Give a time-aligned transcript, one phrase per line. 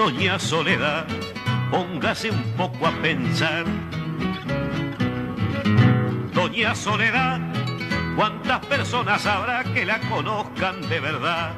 [0.00, 1.06] Doña Soledad,
[1.70, 3.66] póngase un poco a pensar.
[6.32, 7.38] Doña Soledad,
[8.16, 11.52] ¿cuántas personas habrá que la conozcan de verdad?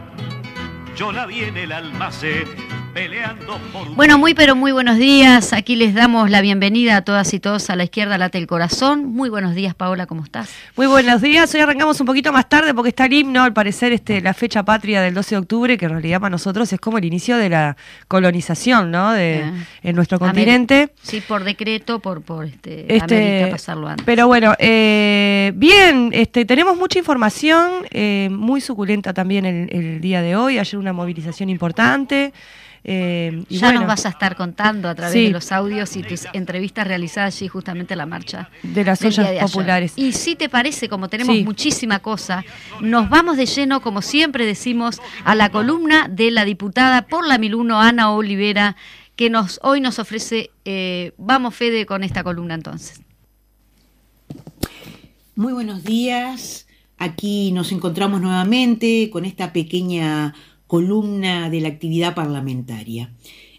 [0.97, 2.61] Yo la vi en el almacén
[2.92, 3.96] peleando por un...
[3.96, 5.52] Bueno, muy pero muy buenos días.
[5.52, 9.06] Aquí les damos la bienvenida a todas y todos a la izquierda late el corazón.
[9.06, 10.50] Muy buenos días, Paola, ¿cómo estás?
[10.76, 11.54] Muy buenos días.
[11.54, 14.62] Hoy arrancamos un poquito más tarde porque está el himno, al parecer este, la fecha
[14.62, 17.48] patria del 12 de octubre, que en realidad para nosotros es como el inicio de
[17.48, 17.76] la
[18.08, 19.12] colonización, ¿no?
[19.12, 19.52] De, Eh.
[19.82, 20.90] En nuestro continente.
[21.02, 24.04] Sí, por decreto, por, por este, Este, pasarlo antes.
[24.04, 30.22] Pero bueno, eh, bien, este, tenemos mucha información, eh, muy suculenta también el, el día
[30.22, 30.58] de hoy.
[30.58, 32.32] Ayer una movilización importante.
[32.84, 35.25] Eh, y ya bueno, nos vas a estar contando a través Sí.
[35.27, 39.19] de los audios y tus entrevistas realizadas allí justamente en la marcha de las ollas
[39.19, 39.42] de ayer.
[39.42, 39.92] populares.
[39.97, 41.44] Y si te parece, como tenemos Sí.
[41.44, 42.44] muchísima cosa,
[42.80, 47.38] nos vamos de lleno, como siempre decimos, a la columna de la diputada por la
[47.38, 48.77] Miluno, Ana Olivera,
[49.14, 53.00] que nos hoy nos ofrece, eh, vamos Fede con esta columna entonces.
[55.34, 56.66] Muy buenos días.
[56.98, 60.34] Aquí nos encontramos nuevamente con esta pequeña
[60.73, 63.12] columna de la actividad parlamentaria.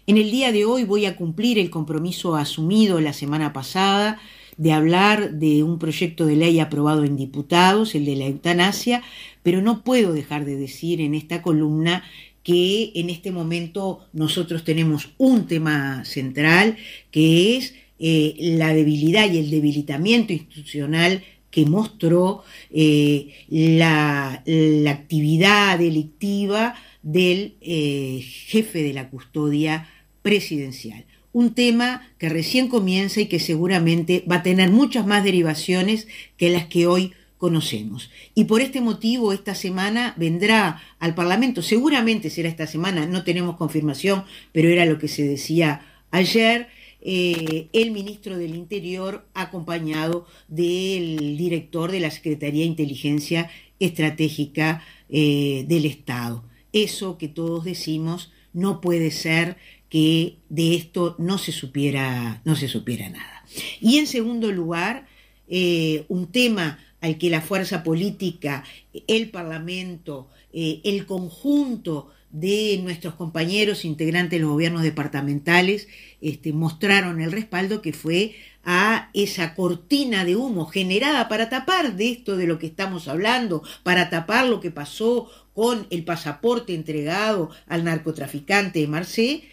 [0.08, 4.18] En el día de hoy voy a cumplir el compromiso asumido la semana pasada
[4.56, 9.04] de hablar de un proyecto de ley aprobado en diputados, el de la eutanasia,
[9.44, 12.02] pero no puedo dejar de decir en esta columna
[12.42, 16.78] que en este momento nosotros tenemos un tema central
[17.12, 21.22] que es eh, la debilidad y el debilitamiento institucional
[21.52, 22.42] que mostró
[22.72, 26.74] eh, la, la actividad delictiva
[27.04, 29.88] del eh, jefe de la custodia
[30.22, 31.04] presidencial.
[31.32, 36.50] Un tema que recién comienza y que seguramente va a tener muchas más derivaciones que
[36.50, 38.10] las que hoy conocemos.
[38.34, 43.56] Y por este motivo esta semana vendrá al Parlamento, seguramente será esta semana, no tenemos
[43.56, 46.68] confirmación, pero era lo que se decía ayer,
[47.02, 55.66] eh, el ministro del Interior acompañado del director de la Secretaría de Inteligencia Estratégica eh,
[55.68, 56.44] del Estado.
[56.74, 59.56] Eso que todos decimos no puede ser
[59.88, 63.44] que de esto no se supiera, no se supiera nada.
[63.80, 65.06] Y en segundo lugar,
[65.46, 68.64] eh, un tema al que la fuerza política,
[69.06, 75.86] el Parlamento, eh, el conjunto de nuestros compañeros integrantes de los gobiernos departamentales
[76.20, 82.10] este, mostraron el respaldo que fue a esa cortina de humo generada para tapar de
[82.10, 87.50] esto de lo que estamos hablando, para tapar lo que pasó con el pasaporte entregado
[87.66, 89.44] al narcotraficante de Marseille,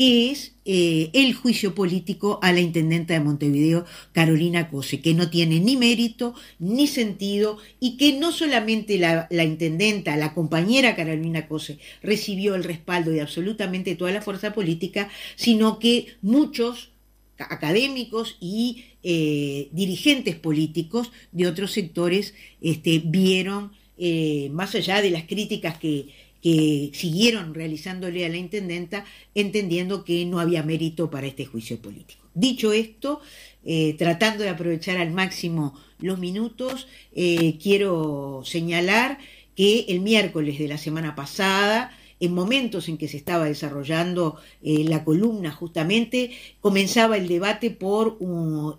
[0.00, 5.28] que es eh, el juicio político a la intendenta de Montevideo, Carolina Cose, que no
[5.28, 11.78] tiene ni mérito ni sentido y que no solamente la, intendenta, la compañera Carolina Cose,
[12.02, 16.92] recibió el respaldo de absolutamente toda la fuerza política, sino que muchos
[17.36, 22.32] académicos y eh, dirigentes políticos de otros sectores
[22.62, 26.08] este, vieron, eh, más allá de las críticas que,
[26.42, 32.24] siguieron realizándole a la intendenta, entendiendo que no había mérito para este juicio político.
[32.32, 33.20] Dicho esto,
[33.62, 39.18] eh, tratando de aprovechar al máximo los minutos, eh, quiero señalar
[39.54, 45.04] que el miércoles de la semana pasada, en momentos en que se estaba desarrollando la
[45.04, 46.30] columna justamente,
[46.60, 48.16] comenzaba el debate por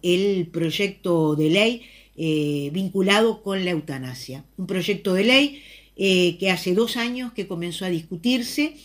[0.01, 1.81] el proyecto de ley
[2.15, 4.43] eh, vinculado con la eutanasia.
[4.57, 5.63] Un proyecto de ley
[5.95, 8.75] eh, que hace dos años que comenzó a discutirse,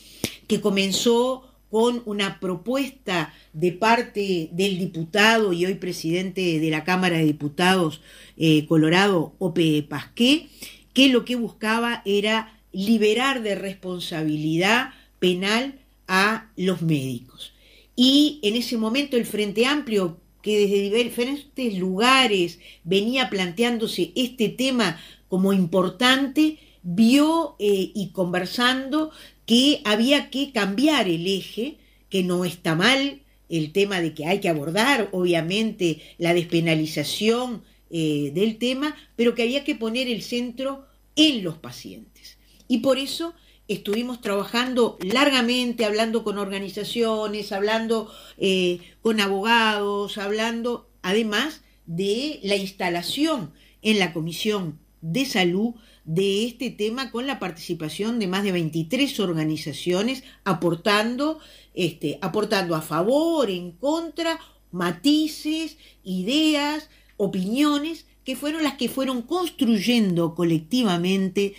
[0.46, 7.18] que comenzó con una propuesta de parte del diputado y hoy presidente de la Cámara
[7.18, 8.00] de Diputados
[8.36, 10.48] eh, Colorado, Ope Pasqué,
[10.92, 17.52] que lo que buscaba era liberar de responsabilidad penal a los médicos.
[17.96, 24.96] Y en ese momento el Frente Amplio, que desde diferentes lugares venía planteándose este tema
[25.26, 29.10] como importante, vio eh, y conversando
[29.44, 31.78] que había que cambiar el eje,
[32.08, 38.30] que no está mal el tema de que hay que abordar, obviamente, la despenalización eh,
[38.32, 42.38] del tema, pero que había que poner el centro en los pacientes.
[42.68, 43.34] Y por eso
[43.68, 53.52] estuvimos trabajando largamente, hablando con organizaciones, hablando eh, con abogados, hablando además de la instalación
[53.82, 55.74] en la Comisión de Salud
[56.04, 61.40] de este tema con la participación de más de 23 organizaciones aportando,
[61.74, 64.38] este, aportando a favor, en contra,
[64.70, 71.54] matices, ideas, opiniones que fueron las que fueron construyendo colectivamente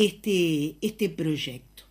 [0.00, 1.84] este, este proyecto.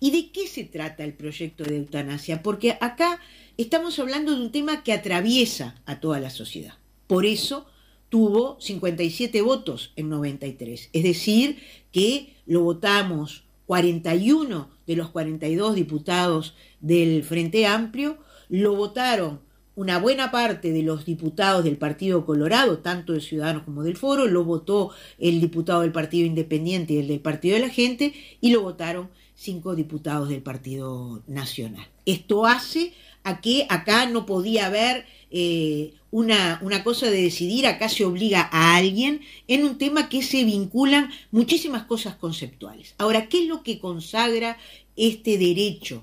[0.00, 2.42] ¿Y de qué se trata el proyecto de eutanasia?
[2.42, 3.20] Porque acá
[3.56, 6.74] estamos hablando de un tema que atraviesa a toda la sociedad.
[7.06, 7.66] Por eso
[8.08, 10.90] tuvo 57 votos en 93.
[10.92, 11.62] Es decir,
[11.92, 18.18] que lo votamos 41 de los 42 diputados del Frente Amplio,
[18.48, 19.40] lo votaron
[19.74, 24.26] una buena parte de los diputados del Partido Colorado, tanto de Ciudadanos como del Foro,
[24.26, 28.50] lo votó el diputado del Partido Independiente y el del Partido de la Gente, y
[28.50, 31.86] lo votaron cinco diputados del Partido Nacional.
[32.04, 32.92] Esto hace
[33.24, 38.48] a que acá no podía haber eh, una, una, cosa de decidir, acá se obliga
[38.52, 42.94] a alguien en un tema que se vinculan muchísimas cosas conceptuales.
[42.98, 44.58] Ahora, ¿qué es lo que consagra
[44.96, 46.02] este derecho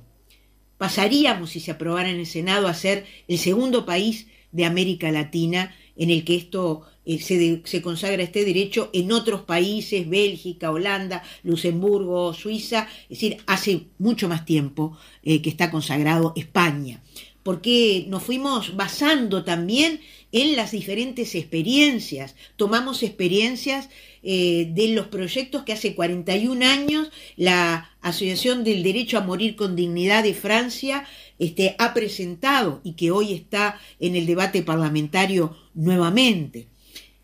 [0.80, 5.76] pasaríamos, si se aprobara en el Senado, a ser el segundo país de América Latina
[5.96, 12.34] en el que esto eh, se, consagra este derecho en otros países, Bélgica, Holanda, Luxemburgo,
[12.34, 17.04] Suiza, es decir, hace mucho más tiempo eh, que está consagrado España
[17.44, 22.36] porque nos fuimos basando también en las diferentes experiencias.
[22.58, 23.90] Tomamos experiencias
[24.24, 29.75] eh, de los proyectos que hace 41 años la Asociación del Derecho a Morir con
[29.75, 31.06] Dignidad de Francia
[31.38, 36.68] este, ha presentado y que hoy está en el debate parlamentario nuevamente.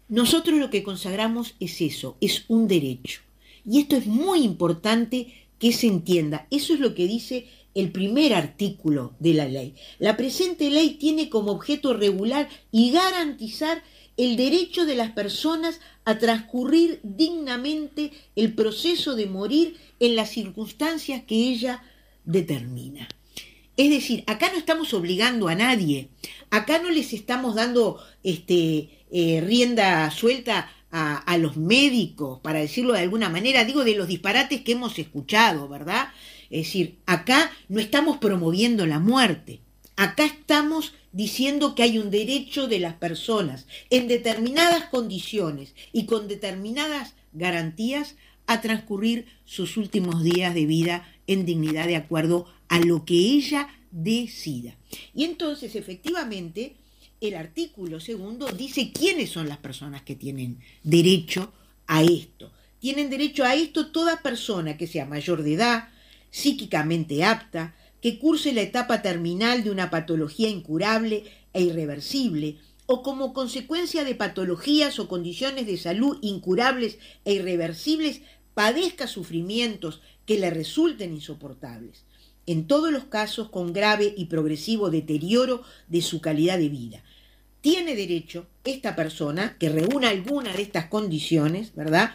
[0.07, 3.21] Nosotros lo que consagramos es eso, es un derecho.
[3.69, 6.47] Y esto es muy importante que se entienda.
[6.51, 9.75] Eso es lo que dice el primer artículo de la ley.
[9.99, 13.83] La presente ley tiene como objeto regular y garantizar
[14.17, 21.23] el derecho de las personas a transcurrir dignamente el proceso de morir en las circunstancias
[21.27, 21.83] que ella
[22.23, 23.07] determina.
[23.77, 26.09] Es decir, acá no estamos obligando a nadie,
[26.49, 32.93] acá no les estamos dando este, eh, rienda suelta a, a, los médicos, para decirlo
[32.93, 36.07] de alguna manera, digo de los disparates que hemos escuchado, ¿verdad?
[36.49, 39.59] Es decir, acá no estamos promoviendo la muerte,
[39.97, 46.27] acá estamos diciendo que hay un derecho de las personas en determinadas condiciones y con
[46.27, 48.15] determinadas garantías
[48.47, 53.69] a transcurrir sus últimos días de vida en dignidad de acuerdo a lo que ella
[53.91, 54.75] decida.
[55.13, 56.75] Y entonces, efectivamente,
[57.21, 61.53] el artículo segundo dice quiénes son las personas que tienen derecho
[61.87, 62.51] a esto.
[62.79, 65.87] Tienen derecho a esto toda persona que sea mayor de edad,
[66.29, 67.73] psíquicamente apta,
[68.05, 71.23] que curse la etapa terminal de una patología incurable
[71.53, 78.21] e irreversible, o como consecuencia de patologías o condiciones de salud incurables e irreversibles,
[78.53, 82.05] padezca sufrimientos que le resulten insoportables,
[82.45, 87.03] en todos los casos con grave y progresivo deterioro de su calidad de vida.
[87.61, 92.13] Tiene derecho esta persona que reúna alguna de estas condiciones, ¿verdad?,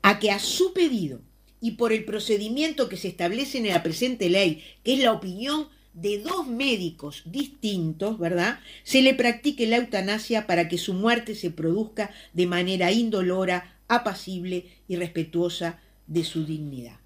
[0.00, 1.20] a que a su pedido
[1.64, 5.68] y por el procedimiento que se establece en la presente ley, que es la opinión
[5.94, 8.60] de dos médicos distintos, ¿verdad?
[8.82, 14.66] Se le practique la eutanasia para que su muerte se produzca de manera indolora, apacible
[14.88, 17.00] y respetuosa de su dignidad.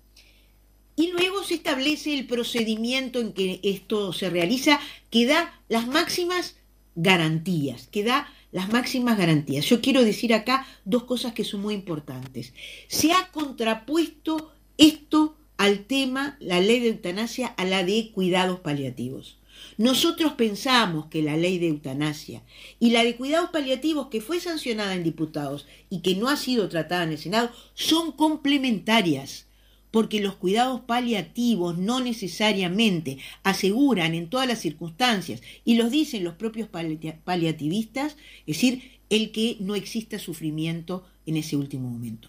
[0.97, 6.57] Y luego se establece el procedimiento en que esto se realiza que da las máximas
[6.97, 9.67] garantías, que da las máximas garantías.
[9.67, 12.55] Yo quiero decir acá dos cosas que son muy importantes.
[12.89, 19.39] Se ha contrapuesto esto al tema, la ley de eutanasia, a la de cuidados paliativos.
[19.77, 22.43] Nosotros pensamos que la ley de eutanasia
[22.79, 26.69] y la de cuidados paliativos que fue sancionada en diputados y que no ha sido
[26.69, 29.48] tratada en el Senado son complementarias
[29.91, 36.35] porque los cuidados paliativos no necesariamente aseguran en todas las circunstancias, y los dicen los
[36.35, 38.17] propios paliativistas,
[38.47, 42.29] es decir, el que no exista sufrimiento en ese último momento.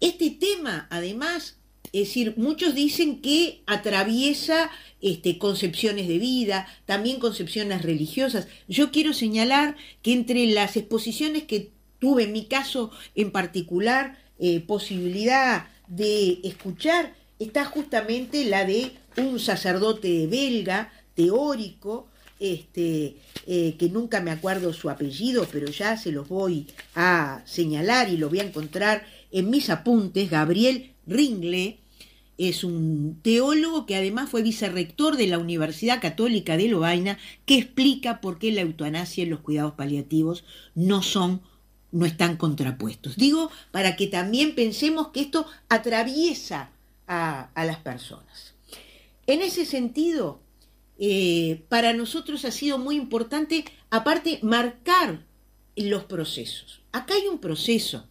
[0.00, 1.56] Este tema, además,
[1.92, 8.48] es decir, muchos dicen que atraviesa este, concepciones de vida, también concepciones religiosas.
[8.68, 14.60] Yo quiero señalar que entre las exposiciones que tuve en mi caso en particular eh,
[14.60, 23.16] posibilidad de escuchar está justamente la de un sacerdote belga, teórico, este,
[23.46, 28.16] eh, que nunca me acuerdo su apellido, pero ya se los voy a señalar y
[28.16, 31.78] lo voy a encontrar en mis apuntes, Gabriel Ringle,
[32.38, 38.20] es un teólogo que además fue vicerrector de la Universidad Católica de Lovaina, que explica
[38.20, 41.40] por qué la eutanasia y los cuidados paliativos no son
[41.96, 43.16] no están contrapuestos.
[43.16, 46.70] Digo, para que también pensemos que esto atraviesa
[47.06, 48.54] a, las personas.
[49.26, 50.40] En ese sentido,
[50.98, 55.24] eh, para nosotros ha sido muy importante, aparte, marcar
[55.74, 56.82] los procesos.
[56.92, 58.06] Acá hay un proceso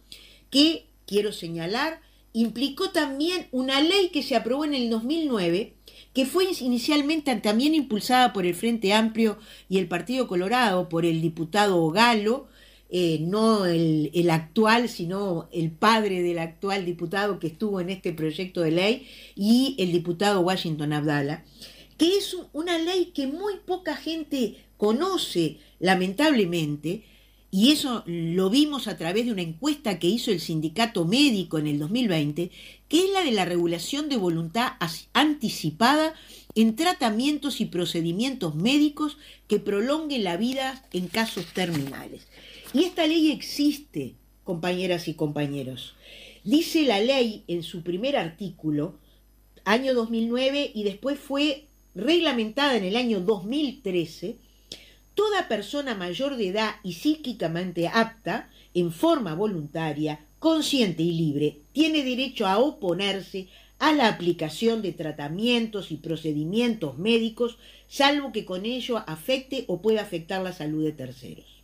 [0.50, 2.00] que, quiero señalar,
[2.32, 5.74] implicó también una ley que se aprobó en el 2009,
[6.12, 9.38] que fue inicialmente también impulsada por el Frente Amplio
[9.68, 12.48] y el Partido Colorado, por el diputado Galo,
[12.88, 18.12] eh, no el, el, actual, sino el padre del actual diputado que estuvo en este
[18.12, 21.44] proyecto de ley, y el diputado Washington Abdala,
[21.98, 27.04] que es una ley que muy poca gente conoce, lamentablemente,
[27.50, 31.66] y eso lo vimos a través de una encuesta que hizo el sindicato médico en
[31.66, 32.50] el 2020,
[32.88, 34.72] que es la de la regulación de voluntad
[35.12, 36.14] anticipada
[36.54, 39.16] en tratamientos y procedimientos médicos
[39.48, 42.26] que prolonguen la vida en casos terminales.
[42.76, 45.94] Y esta ley existe, compañeras y compañeros.
[46.44, 48.98] Dice la ley en su primer artículo,
[49.64, 51.64] año 2009, y después fue
[51.94, 54.36] reglamentada en el año 2013,
[55.14, 62.04] toda persona mayor de edad y psíquicamente apta, en forma voluntaria, consciente y libre, tiene
[62.04, 67.56] derecho a oponerse a la aplicación de tratamientos y procedimientos médicos,
[67.88, 71.55] salvo que con ello afecte o pueda afectar la salud de terceros.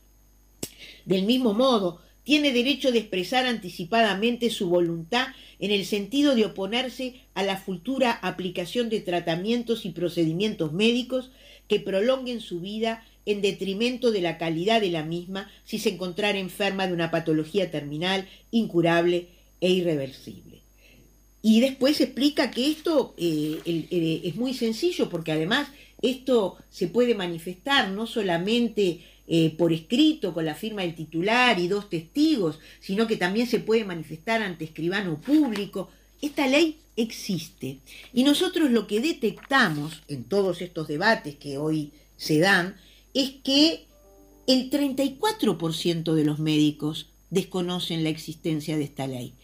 [1.04, 5.28] Del mismo modo, tiene derecho de expresar anticipadamente su voluntad
[5.58, 11.30] en el sentido de oponerse a la futura aplicación de tratamientos y procedimientos médicos
[11.68, 16.38] que prolonguen su vida en detrimento de la calidad de la misma si se encontrara
[16.38, 19.28] enferma de una patología terminal, incurable
[19.60, 20.62] e irreversible.
[21.42, 25.68] Y después explica que esto eh, eh, es muy sencillo porque además
[26.00, 31.68] esto se puede manifestar no solamente eh, por escrito con la firma del titular y
[31.68, 35.88] dos testigos, sino que también se puede manifestar ante escribano público.
[36.20, 37.78] Esta ley existe
[38.12, 42.76] y nosotros lo que detectamos en todos estos debates que hoy se dan
[43.14, 43.86] es que
[44.46, 49.34] el 34% de los médicos desconocen la existencia de esta ley.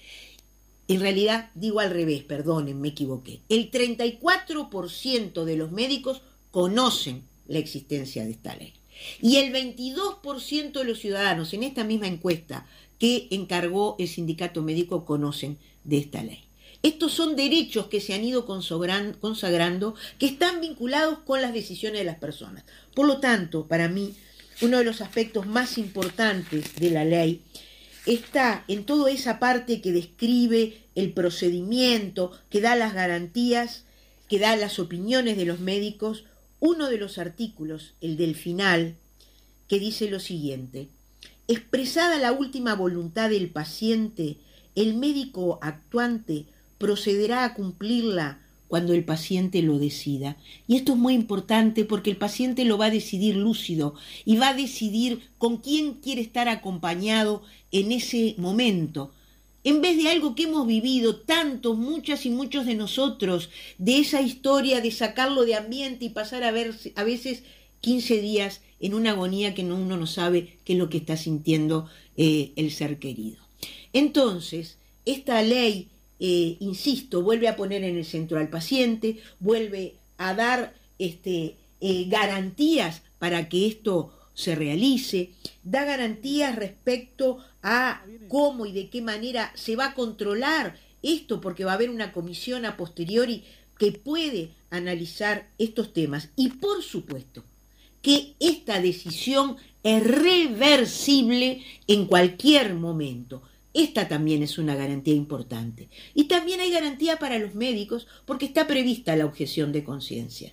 [0.88, 3.40] En realidad, digo al revés, perdonen, me equivoqué.
[3.48, 8.77] El 34% de los médicos conocen la existencia de esta ley.
[9.20, 12.66] Y el 22% de los ciudadanos en esta misma encuesta
[12.98, 16.44] que encargó el sindicato médico conocen de esta ley.
[16.82, 22.04] Estos son derechos que se han ido consagrando, que están vinculados con las decisiones de
[22.04, 22.64] las personas.
[22.94, 24.14] Por lo tanto, para mí,
[24.62, 27.42] uno de los aspectos más importantes de la ley
[28.06, 33.84] está en toda esa parte que describe el procedimiento, que da las garantías,
[34.28, 36.24] que da las opiniones de los médicos,
[36.60, 38.96] uno de los artículos, el del final,
[39.68, 40.88] que dice lo siguiente,
[41.46, 44.38] expresada la última voluntad del paciente,
[44.74, 46.46] el médico actuante
[46.78, 50.36] procederá a cumplirla cuando el paciente lo decida.
[50.66, 54.50] Y esto es muy importante porque el paciente lo va a decidir lúcido y va
[54.50, 59.12] a decidir con quién quiere estar acompañado en ese momento.
[59.68, 64.22] En vez de algo que hemos vivido tantos, muchas y muchos de nosotros, de esa
[64.22, 67.42] historia de sacarlo de ambiente y pasar a ver a veces
[67.82, 71.86] 15 días en una agonía que uno no sabe qué es lo que está sintiendo
[72.16, 73.36] eh, el ser querido.
[73.92, 80.32] Entonces, esta ley eh, insisto, vuelve a poner en el centro al paciente, vuelve a
[80.32, 85.32] dar este, eh, garantías para que esto se realice,
[85.62, 91.64] da garantías respecto a cómo y de qué manera se va a controlar esto, porque
[91.64, 93.44] va a haber una comisión a posteriori
[93.78, 96.30] que puede analizar estos temas.
[96.34, 97.44] Y por supuesto
[98.02, 103.42] que esta decisión es reversible en cualquier momento.
[103.74, 105.88] Esta también es una garantía importante.
[106.14, 110.52] Y también hay garantía para los médicos porque está prevista la objeción de conciencia.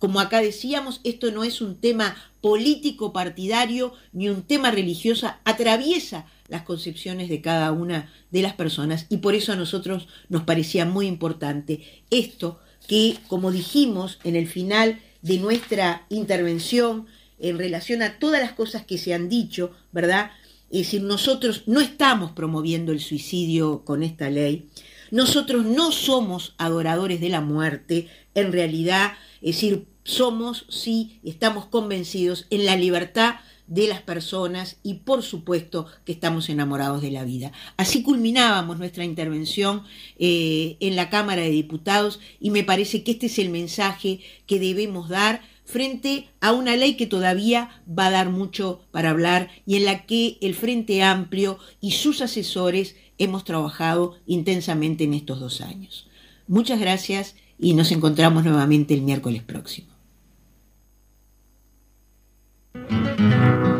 [0.00, 6.24] Como acá decíamos, esto no es un tema político partidario ni un tema religioso, atraviesa
[6.48, 10.86] las concepciones de cada una de las personas y por eso a nosotros nos parecía
[10.86, 17.06] muy importante esto que, como dijimos en el final de nuestra intervención
[17.38, 20.30] en relación a todas las cosas que se han dicho, ¿verdad?
[20.70, 24.70] Es decir, nosotros no estamos promoviendo el suicidio con esta ley,
[25.10, 32.46] nosotros no somos adoradores de la muerte, en realidad, es decir, somos, sí, estamos convencidos
[32.50, 33.36] en la libertad
[33.70, 37.52] de las personas y por supuesto que estamos enamorados de la vida.
[37.76, 39.84] Así culminábamos nuestra intervención
[40.18, 44.58] eh, en la Cámara de Diputados y me parece que este es el mensaje que
[44.58, 49.76] debemos dar frente a una ley que todavía va a dar mucho para hablar y
[49.76, 55.60] en la que el Frente Amplio y sus asesores hemos trabajado intensamente en estos dos
[55.60, 56.08] años.
[56.48, 59.89] Muchas gracias y nos encontramos nuevamente el miércoles próximo.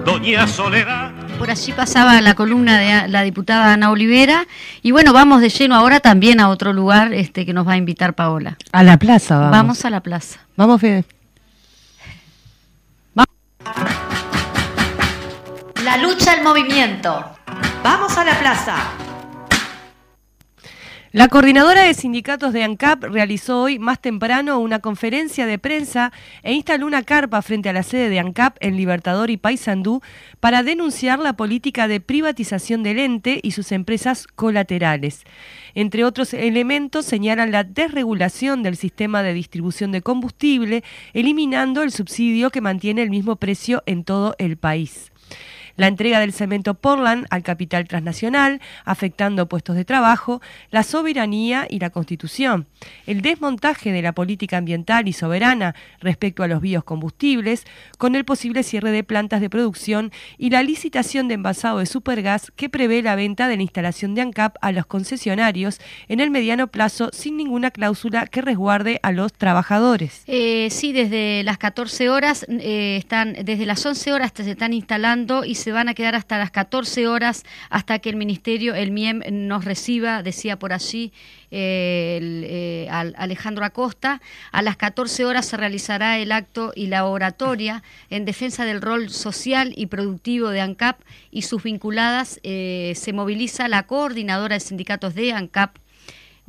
[0.04, 1.12] Doña Soledad.
[1.38, 4.46] Por allí pasaba la columna de la diputada Ana Olivera.
[4.82, 7.76] Y bueno, vamos de lleno ahora también a otro lugar este, que nos va a
[7.76, 8.58] invitar Paola.
[8.72, 9.52] A la plaza, vamos.
[9.52, 10.40] Vamos a la plaza.
[10.56, 11.04] Vamos, Fede.
[15.84, 17.24] La lucha al movimiento.
[17.82, 18.76] Vamos a la plaza.
[21.12, 26.12] La coordinadora de sindicatos de ANCAP realizó hoy más temprano una conferencia de prensa
[26.44, 30.02] e instaló una carpa frente a la sede de ANCAP en Libertador y Paysandú
[30.38, 35.24] para denunciar la política de privatización del ente y sus empresas colaterales.
[35.74, 42.50] Entre otros elementos señalan la desregulación del sistema de distribución de combustible, eliminando el subsidio
[42.50, 45.10] que mantiene el mismo precio en todo el país
[45.80, 51.78] la entrega del cemento Portland al capital transnacional, afectando puestos de trabajo, la soberanía y
[51.78, 52.66] la constitución,
[53.06, 57.64] el desmontaje de la política ambiental y soberana respecto a los biocombustibles,
[57.96, 62.52] con el posible cierre de plantas de producción y la licitación de envasado de supergas
[62.56, 66.66] que prevé la venta de la instalación de ANCAP a los concesionarios en el mediano
[66.66, 70.24] plazo sin ninguna cláusula que resguarde a los trabajadores.
[70.26, 75.46] Eh, sí, desde las 14 horas eh, están, desde las 11 horas se están instalando
[75.46, 79.22] y se van a quedar hasta las 14 horas hasta que el ministerio, el MIEM,
[79.30, 81.12] nos reciba, decía por allí
[81.50, 84.20] eh, eh, Alejandro Acosta.
[84.52, 89.10] A las 14 horas se realizará el acto y la oratoria en defensa del rol
[89.10, 92.40] social y productivo de ANCAP y sus vinculadas.
[92.42, 95.76] Eh, se moviliza la coordinadora de sindicatos de ANCAP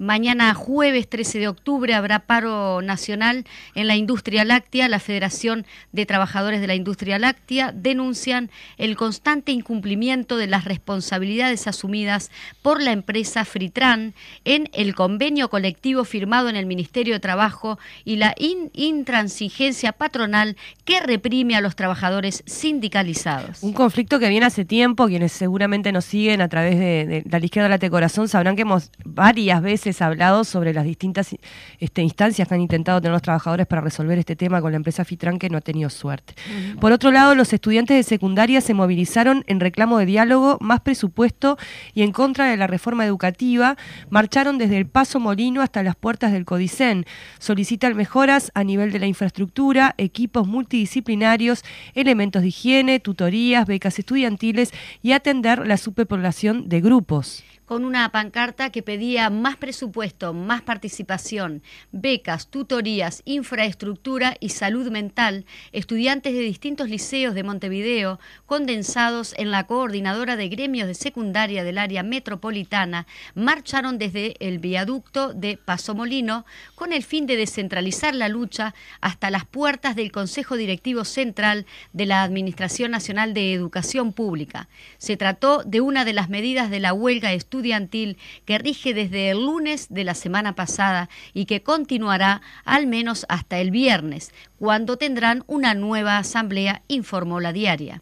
[0.01, 4.89] Mañana jueves 13 de octubre habrá paro nacional en la industria láctea.
[4.89, 11.67] La Federación de Trabajadores de la Industria Láctea denuncian el constante incumplimiento de las responsabilidades
[11.67, 12.31] asumidas
[12.63, 18.15] por la empresa Fritran en el convenio colectivo firmado en el Ministerio de Trabajo y
[18.15, 18.33] la
[18.73, 23.61] intransigencia patronal que reprime a los trabajadores sindicalizados.
[23.61, 27.77] Un conflicto que viene hace tiempo, quienes seguramente nos siguen a través de, la izquierda
[27.77, 31.35] de Corazón sabrán que hemos varias veces hablado sobre las distintas
[31.79, 35.03] este, instancias que han intentado tener los trabajadores para resolver este tema con la empresa
[35.03, 36.35] Fitran que no ha tenido suerte.
[36.79, 41.57] Por otro lado, los estudiantes de secundaria se movilizaron en reclamo de diálogo, más presupuesto
[41.93, 43.75] y en contra de la reforma educativa.
[44.09, 47.05] Marcharon desde el Paso Molino hasta las puertas del Codicen.
[47.39, 51.63] Solicitan mejoras a nivel de la infraestructura, equipos multidisciplinarios,
[51.95, 58.69] elementos de higiene, tutorías, becas estudiantiles y atender la superpoblación de grupos con una pancarta
[58.69, 66.89] que pedía más presupuesto, más participación, becas, tutorías, infraestructura y salud mental, estudiantes de distintos
[66.89, 73.97] liceos de Montevideo, condensados en la coordinadora de gremios de secundaria del área metropolitana, marcharon
[73.97, 79.45] desde el viaducto de Paso Molino con el fin de descentralizar la lucha hasta las
[79.45, 84.67] puertas del Consejo Directivo Central de la Administración Nacional de Educación Pública.
[84.97, 89.29] Se trató de una de las medidas de la huelga estudiantil estudiantil que rige desde
[89.29, 94.97] el lunes de la semana pasada y que continuará al menos hasta el viernes, cuando
[94.97, 98.01] tendrán una nueva asamblea, informó la diaria.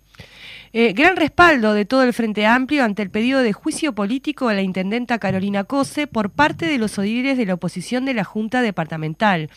[0.71, 4.53] Eh, gran respaldo de todo el Frente Amplio ante el pedido de juicio político a
[4.53, 8.62] la intendenta Carolina Cose por parte de los odires de la oposición de la Junta
[8.62, 9.49] Departamental.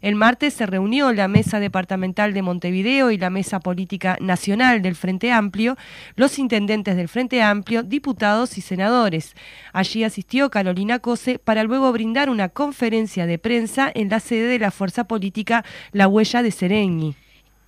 [0.00, 4.94] El martes se reunió la Mesa Departamental de Montevideo y la Mesa Política Nacional del
[4.94, 5.76] Frente Amplio,
[6.14, 9.34] los intendentes del Frente Amplio, diputados y senadores.
[9.72, 14.60] Allí asistió Carolina Cose para luego brindar una conferencia de prensa en la sede de
[14.60, 17.16] la fuerza política La Huella de Sereñi.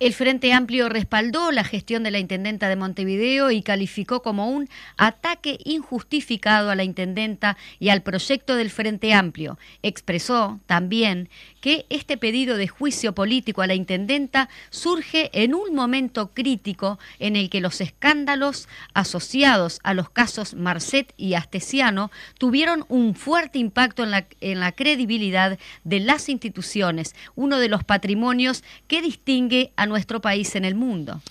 [0.03, 4.67] El Frente Amplio respaldó la gestión de la intendenta de Montevideo y calificó como un
[4.97, 9.57] ataque injustificado a la intendenta y al proyecto del Frente Amplio.
[9.81, 11.29] Expresó también
[11.63, 17.37] que este pedido de juicio político a la intendenta surge en un momento crítico en
[17.37, 24.03] el que los escándalos asociados a los casos Marcet y Astesiano tuvieron un fuerte impacto
[24.03, 29.85] en la, en la credibilidad de las instituciones, uno de los patrimonios que distingue a
[29.85, 31.21] nuestro país en el mundo.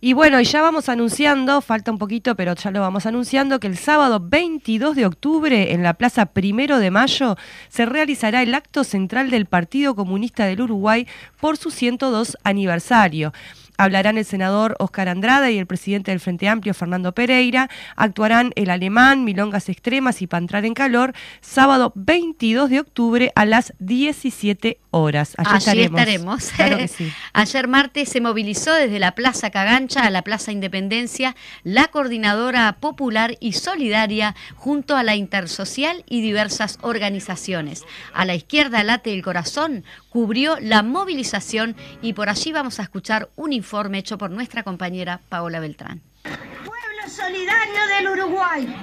[0.00, 3.76] Y bueno, ya vamos anunciando, falta un poquito, pero ya lo vamos anunciando, que el
[3.76, 7.36] sábado 22 de octubre en la Plaza Primero de Mayo
[7.68, 11.06] se realizará el acto central del Partido Comunista del Uruguay
[11.40, 13.32] por su 102 aniversario.
[13.78, 17.68] Hablarán el senador Oscar Andrada y el presidente del Frente Amplio, Fernando Pereira.
[17.94, 23.74] Actuarán el alemán, Milongas Extremas y Pantrar en Calor, sábado 22 de octubre a las
[23.78, 25.34] 17 horas.
[25.36, 26.50] Allí, estaremos.
[27.32, 33.36] Ayer martes se movilizó desde la Plaza Cagancha a la Plaza Independencia la coordinadora popular
[33.40, 37.84] y solidaria junto a la Intersocial y diversas organizaciones.
[38.14, 43.28] A la izquierda late el corazón cubrió la movilización y por allí vamos a escuchar
[43.36, 46.00] un informe hecho por nuestra compañera Paola Beltrán.
[46.22, 48.76] Pueblo Solidario del Uruguay.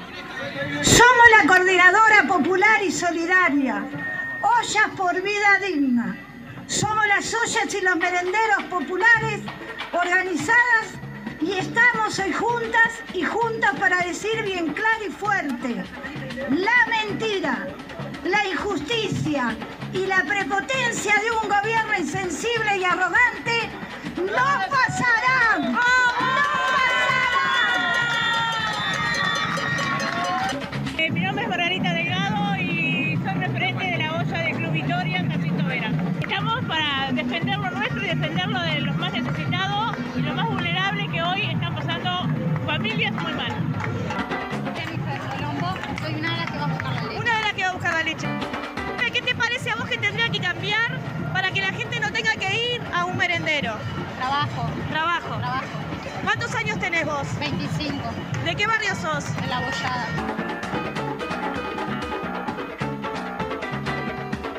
[0.82, 3.86] Somos la coordinadora popular y solidaria
[4.42, 6.18] Ollas por Vida Digna.
[6.68, 9.42] Somos las ollas y los merenderos populares
[9.94, 10.86] organizadas
[11.40, 15.84] y estamos hoy juntas y juntas para decir bien claro y fuerte,
[16.50, 17.68] la mentira,
[18.24, 19.56] la injusticia
[19.94, 23.70] y la prepotencia de un gobierno insensible y arrogante
[24.18, 25.74] no pasarán.
[25.74, 26.44] ¡No pasarán!
[30.98, 35.20] Eh, mi nombre es Margarita Delgado y soy referente de la olla de Club Victoria
[35.20, 35.92] en Jacinto Vera.
[36.22, 41.10] Estamos para defender lo nuestro y defenderlo de los más necesitados y los más vulnerables
[41.12, 42.30] que hoy están pasando
[42.66, 43.52] familias muy mal.
[46.02, 47.23] Soy una de las que va a buscar la leche.
[48.04, 48.28] La leche.
[49.14, 50.98] ¿Qué te parece a vos que tendría que cambiar
[51.34, 53.76] para que la gente no tenga que ir a un merendero?
[54.18, 54.72] Trabajo.
[54.90, 55.38] Trabajo.
[55.38, 55.68] Trabajo.
[56.24, 57.28] ¿Cuántos años tenés vos?
[57.40, 57.96] 25.
[58.44, 59.36] ¿De qué barrio sos?
[59.36, 60.08] De la Bollada.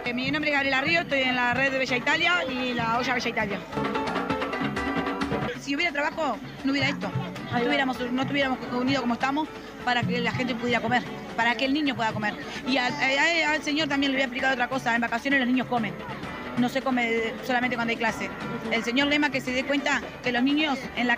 [0.05, 2.99] Eh, mi nombre es Gabriela Río, estoy en la red de Bella Italia y la
[2.99, 3.59] olla Bella Italia.
[5.61, 7.11] Si hubiera trabajo, no hubiera esto.
[7.51, 9.49] No estuviéramos, no estuviéramos unidos como estamos
[9.85, 11.03] para que la gente pudiera comer,
[11.37, 12.35] para que el niño pueda comer.
[12.67, 14.95] Y al, al- al señor también le voy a explicar otra cosa.
[14.95, 15.95] En vacaciones los niños comen.
[16.59, 18.31] No se come solamente cuando hay clase.
[18.71, 21.17] El señor Lema que se dé cuenta que los niños en la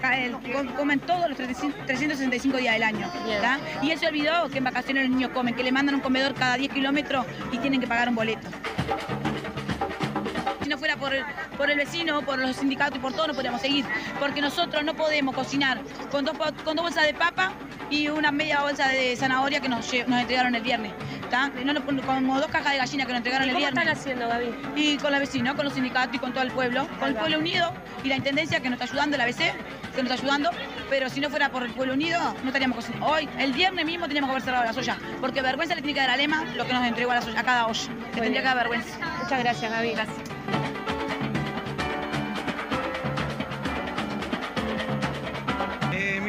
[0.78, 3.10] comen todos los 365 días del año.
[3.42, 3.58] ¿tá?
[3.82, 6.32] Y él se olvidó que en vacaciones los niños comen, que le mandan un comedor
[6.34, 8.48] cada 10 kilómetros y tienen que pagar un boleto.
[10.66, 11.24] Si no fuera por el,
[11.56, 13.84] por el vecino, por los sindicatos y por todo, no podríamos seguir.
[14.18, 15.78] Porque nosotros no podemos cocinar
[16.10, 17.52] con dos, con dos bolsas de papa
[17.88, 20.92] y una media bolsa de zanahoria que nos, nos entregaron el viernes.
[21.64, 23.84] No como dos cajas de gallina que nos entregaron el ¿Cómo viernes.
[23.84, 24.54] están haciendo, Gaby?
[24.74, 27.38] Y con los vecinos, con los sindicatos y con todo el pueblo, con el pueblo
[27.38, 29.36] unido y la intendencia que nos está ayudando, la ABC
[29.94, 30.50] que nos está ayudando,
[30.90, 33.06] pero si no fuera por el pueblo unido, no estaríamos cocinando.
[33.06, 36.00] Hoy, el viernes mismo teníamos que haber cerrado las ollas, porque vergüenza le tiene que
[36.00, 37.82] dar a Lema lo que nos entregó a, las ollas- a cada olla.
[38.16, 38.98] Le tendría que dar vergüenza.
[39.22, 39.92] Muchas gracias, Gaby.
[39.92, 40.35] Gracias.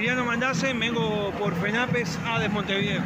[0.07, 3.03] Emiliano Mandasen, vengo por FENAPES a de Montevideo.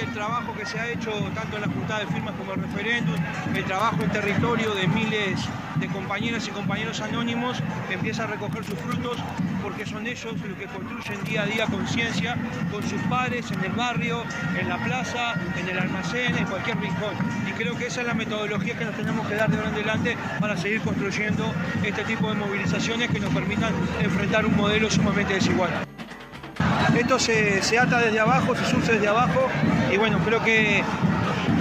[0.00, 3.16] El trabajo que se ha hecho tanto en la juntada de firmas como el referéndum,
[3.52, 5.40] el trabajo en territorio de miles
[5.76, 7.58] de compañeras y compañeros anónimos
[7.90, 9.16] empieza a recoger sus frutos
[9.60, 12.36] porque son ellos los que construyen día a día conciencia
[12.70, 14.22] con sus pares en el barrio,
[14.58, 17.14] en la plaza, en el almacén, en cualquier rincón.
[17.48, 19.74] Y creo que esa es la metodología que nos tenemos que dar de ahora en
[19.74, 21.52] adelante para seguir construyendo
[21.84, 25.88] este tipo de movilizaciones que nos permitan enfrentar un modelo sumamente desigual.
[26.96, 29.48] Esto se, se ata desde abajo, se surce desde abajo
[29.92, 30.82] y bueno, creo que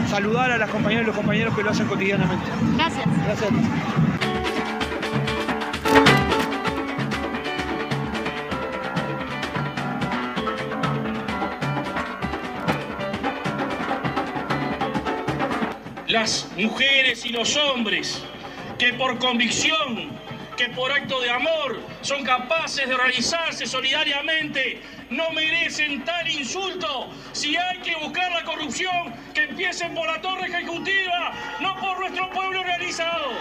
[0.09, 2.45] saludar a las compañeras y los compañeros que lo hacen cotidianamente.
[2.75, 3.05] Gracias.
[3.25, 3.51] Gracias.
[16.07, 18.23] las mujeres y los hombres
[18.79, 20.09] que por convicción,
[20.55, 27.09] que por acto de amor son capaces de organizarse solidariamente, no merecen tal insulto.
[27.31, 32.29] Si hay que buscar la corrupción, que empiecen por la torre ejecutiva, no por nuestro
[32.31, 33.31] pueblo organizado.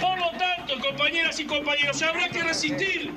[0.00, 3.12] Por lo tanto, compañeras y compañeros, habrá que resistir,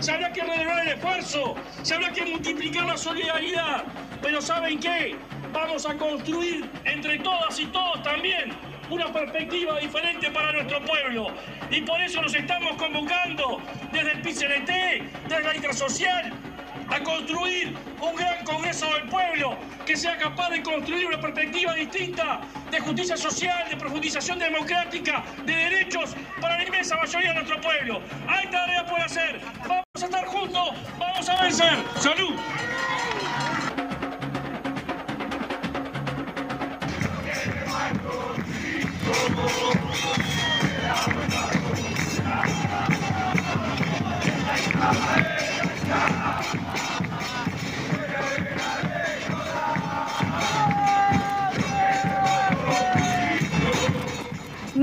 [0.00, 3.84] se habrá que renovar el esfuerzo, se habrá que multiplicar la solidaridad.
[4.22, 5.16] Pero ¿saben qué?
[5.52, 11.28] Vamos a construir entre todas y todos también una perspectiva diferente para nuestro pueblo.
[11.70, 13.60] Y por eso nos estamos convocando
[13.92, 16.32] desde el PCNT, desde la Intersocial,
[16.88, 22.40] a construir un gran Congreso del Pueblo que sea capaz de construir una perspectiva distinta
[22.70, 28.00] de justicia social, de profundización democrática, de derechos para la inmensa mayoría de nuestro pueblo.
[28.26, 29.40] Hay tarea por hacer.
[29.66, 31.78] Vamos a estar juntos, vamos a vencer.
[31.98, 32.34] ¡Salud!
[39.10, 39.38] Thank
[47.02, 47.07] you.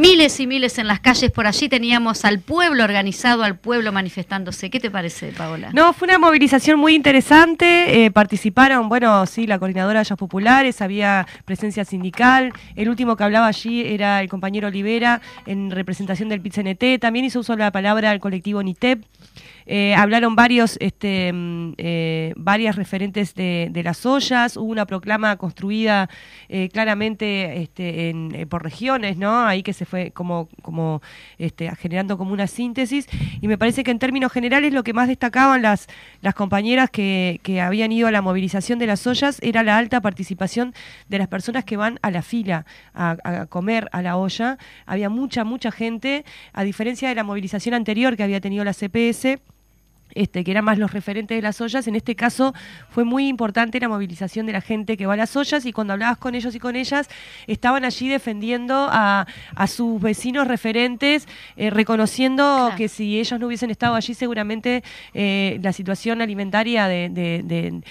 [0.07, 4.69] Miles y miles en las calles por allí teníamos al pueblo organizado, al pueblo manifestándose.
[4.69, 5.71] ¿Qué te parece, Paola?
[5.73, 8.05] No, fue una movilización muy interesante.
[8.05, 12.53] Eh, participaron, bueno, sí, la coordinadora de Ollas Populares, había presencia sindical.
[12.75, 17.01] El último que hablaba allí era el compañero Olivera en representación del PITCNT.
[17.01, 19.03] También hizo uso de la palabra el colectivo NITEP.
[19.67, 26.09] Eh, hablaron varios, este, mm, eh, varias referentes de, las ollas, hubo una proclama construida
[26.49, 29.45] eh, claramente este, por regiones, ¿no?
[29.45, 31.01] Ahí que se fue como, como
[31.37, 33.07] este, generando como una síntesis,
[33.41, 35.87] y me parece que en términos generales lo que más destacaban las,
[36.35, 40.73] compañeras que, habían ido a la movilización de las ollas era la alta participación
[41.07, 44.57] de las personas que van a la fila a comer a la olla.
[44.85, 49.39] Había mucha, mucha gente, a diferencia de la movilización anterior que había tenido la CPS
[50.15, 51.87] este, que eran más los referentes de las ollas.
[51.87, 52.53] En este caso
[52.89, 55.93] fue muy importante la movilización de la gente que va a las ollas y cuando
[55.93, 57.09] hablabas con ellos y con ellas,
[57.47, 59.27] estaban allí defendiendo a,
[59.67, 65.73] sus vecinos referentes, eh, reconociendo que si ellos no hubiesen estado allí, seguramente eh, la
[65.73, 67.81] situación alimentaria de,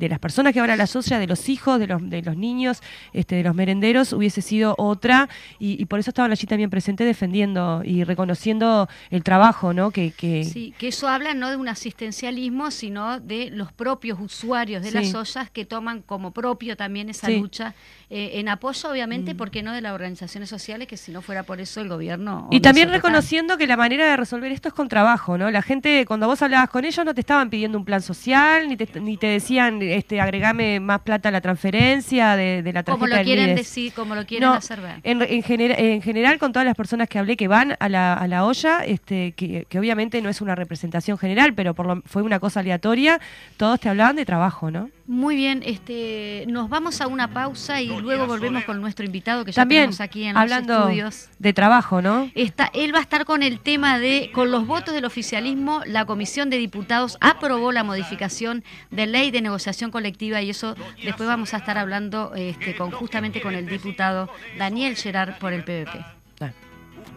[0.00, 2.82] las personas que van a las ollas, de los hijos, de los, de los niños,
[3.12, 7.82] este, de los merenderos, hubiese sido otra y, por eso estaban allí también presentes defendiendo
[7.84, 9.90] y reconociendo el trabajo, ¿no?
[9.90, 10.44] Que, que...
[10.44, 15.14] Sí, que eso habla no de un asistencialismo, sino de los propios usuarios de las
[15.14, 17.74] ollas que toman como propio también esa lucha
[18.14, 19.36] eh, en apoyo, obviamente, mm.
[19.38, 22.46] porque no de las organizaciones sociales, que si no fuera por eso el gobierno...
[22.50, 25.50] Y también reconociendo que la manera de resolver esto es con trabajo, ¿no?
[25.50, 28.76] La gente, cuando vos hablabas con ellos, no te estaban pidiendo un plan social, ni
[28.76, 33.06] te, ni te decían, este, agregame más plata a la transferencia de, la tarjeta Como
[33.06, 35.00] lo quieren decir, como lo quieren hacer ver.
[35.04, 38.28] En, en, en, general, con todas las personas que hablé que van a la, a
[38.28, 42.20] la olla, este, que, que obviamente no es una representación general, pero por lo, fue
[42.20, 43.22] una cosa aleatoria,
[43.56, 44.90] todos te hablaban de trabajo, ¿no?
[45.12, 49.52] Muy bien, este, nos vamos a una pausa y luego volvemos con nuestro invitado que
[49.52, 51.28] ya tenemos aquí en hablando los estudios.
[51.38, 52.30] de trabajo, ¿no?
[52.34, 56.06] Está, él va a estar con el tema de, con los votos del oficialismo, la
[56.06, 61.52] Comisión de Diputados aprobó la modificación de ley de negociación colectiva y eso después vamos
[61.52, 66.06] a estar hablando este, con, justamente con el diputado Daniel Gerard por el PVP.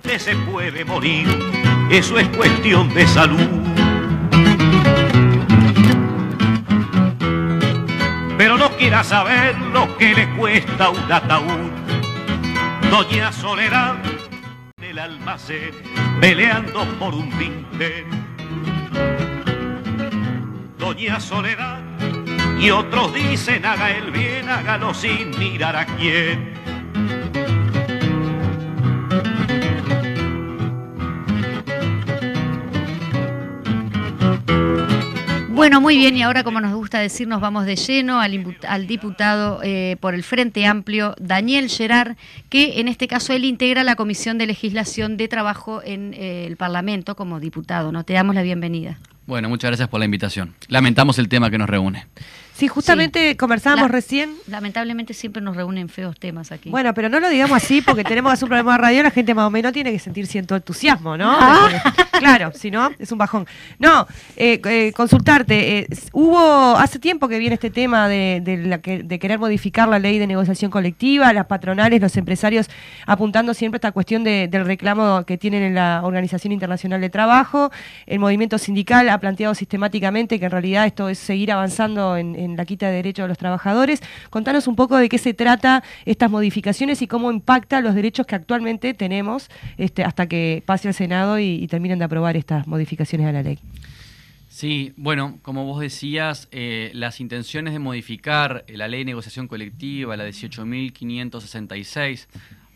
[0.03, 1.25] Usted se puede morir,
[1.89, 3.84] eso es cuestión de salud
[8.37, 11.71] pero no quiera saber lo que le cuesta un ataúd.
[12.89, 13.95] Doña Soledad
[14.77, 15.71] en el almacén
[16.19, 18.05] peleando por un tinte.
[20.77, 21.81] Doña Soledad
[22.59, 26.53] y otros dicen haga el bien, hágalo sin mirar a quién.
[35.55, 39.61] Bueno, muy bien, y ahora como nos gusta decir, nos vamos de lleno al, diputado
[39.63, 42.17] eh, por el Frente Amplio, Daniel Gerard,
[42.49, 46.57] que en este caso él integra la Comisión de Legislación de Trabajo en eh, el
[46.57, 47.93] Parlamento como diputado.
[47.93, 48.03] ¿no?
[48.03, 48.99] Te damos la bienvenida.
[49.27, 50.53] Bueno, muchas gracias por la invitación.
[50.67, 52.05] Lamentamos el tema que nos reúne.
[52.55, 54.33] Sí, justamente conversábamos recién.
[54.47, 56.69] Lamentablemente siempre nos reúnen feos temas aquí.
[56.69, 59.11] Bueno, pero no lo digamos así porque tenemos que hacer un programa de radio, la
[59.11, 61.35] gente más o menos tiene que sentir cierto entusiasmo, ¿no?
[61.37, 61.67] Ah.
[62.17, 63.45] claro, si no, es un bajón.
[63.77, 69.37] No, eh, eh, consultarte, eh, hubo hace tiempo que viene este tema de, de, querer
[69.37, 72.69] modificar la ley de negociación colectiva, las patronales, los empresarios
[73.05, 77.69] apuntando siempre a esta cuestión del reclamo que tienen en la Organización Internacional de Trabajo,
[78.05, 82.44] el movimiento sindical ha planteado sistemáticamente que en realidad esto es seguir avanzando en en
[82.53, 84.01] la quita de derechos de los trabajadores.
[84.29, 88.35] Contanos un poco de qué se trata estas modificaciones y cómo impacta los derechos que
[88.35, 93.31] actualmente tenemos este, hasta que pase al Senado y, terminen de aprobar estas modificaciones a
[93.31, 93.59] la ley.
[94.49, 100.15] Sí, bueno, como vos decías, eh, las intenciones de modificar la ley de negociación colectiva,
[100.15, 102.27] la 18.566,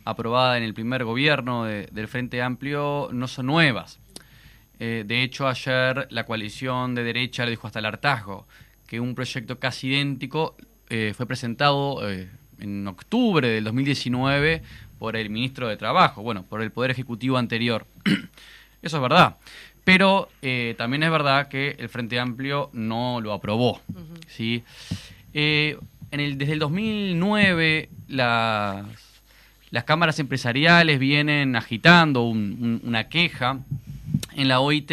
[0.03, 3.99] aprobada en el primer gobierno del Frente Amplio, no son nuevas.
[4.79, 8.47] Eh, de hecho, ayer la coalición de derecha le dijo hasta el hartazgo
[8.89, 10.55] que un proyecto casi idéntico
[10.89, 12.27] eh, fue presentado eh,
[12.59, 14.63] en octubre del 2019
[14.97, 17.85] por el ministro de Trabajo, bueno, por el Poder Ejecutivo anterior.
[18.81, 19.37] Eso es verdad.
[19.83, 23.79] Pero eh, también es verdad que el Frente Amplio no lo aprobó.
[24.27, 24.63] ¿sí?
[25.33, 25.79] En
[26.11, 28.85] el, desde el 2009 las,
[29.69, 33.59] las cámaras empresariales vienen agitando una queja
[34.35, 34.91] en la OIT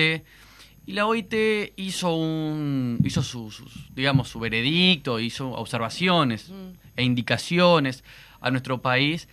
[0.87, 1.35] y la OIT
[1.77, 3.53] hizo un hizo su,
[3.93, 6.53] digamos su veredicto, hizo observaciones
[6.97, 8.05] e indicaciones
[8.41, 9.29] a nuestro país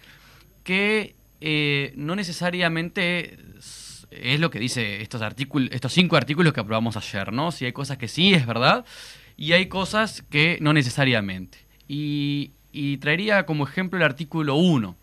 [0.63, 3.37] que eh, no necesariamente
[4.09, 7.51] es lo que dice estos artículos, estos cinco artículos que aprobamos ayer, ¿no?
[7.51, 8.85] Si hay cosas que sí es verdad
[9.37, 11.59] y hay cosas que no necesariamente.
[11.87, 12.51] Y,
[13.01, 14.95] traería como ejemplo el artículo 1.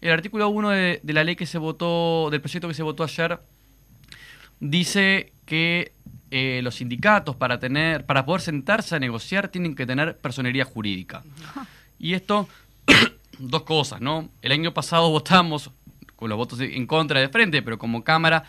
[0.00, 3.40] El artículo 1 de, la ley que se votó, del proyecto que se votó ayer,
[4.60, 5.92] dice que
[6.30, 11.24] eh, los sindicatos para tener, para poder sentarse a negociar tienen que tener personería jurídica.
[11.98, 12.48] Y esto,
[13.38, 14.28] dos cosas, ¿no?
[14.42, 15.70] El año pasado votamos
[16.14, 18.44] con los votos en contra de frente, pero como Cámara,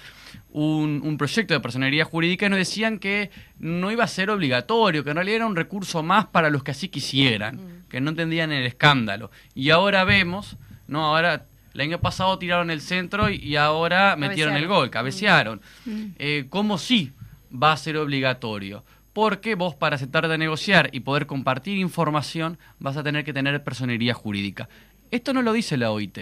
[0.51, 5.11] un, proyecto de personería jurídica y nos decían que no iba a ser obligatorio, que
[5.11, 7.89] en realidad era un recurso más para los que así quisieran, mm.
[7.89, 9.31] que no entendían el escándalo.
[9.55, 14.67] Y ahora vemos, no, ahora el año pasado tiraron el centro y, ahora metieron el
[14.67, 15.61] gol, cabecearon.
[15.85, 16.05] Mm.
[16.19, 17.11] Eh, ¿Cómo sí
[17.51, 18.83] va a ser obligatorio?
[19.13, 23.63] Porque vos para sentarte a negociar y poder compartir información vas a tener que tener
[23.63, 24.69] personería jurídica.
[25.11, 26.17] Esto no lo dice la OIT.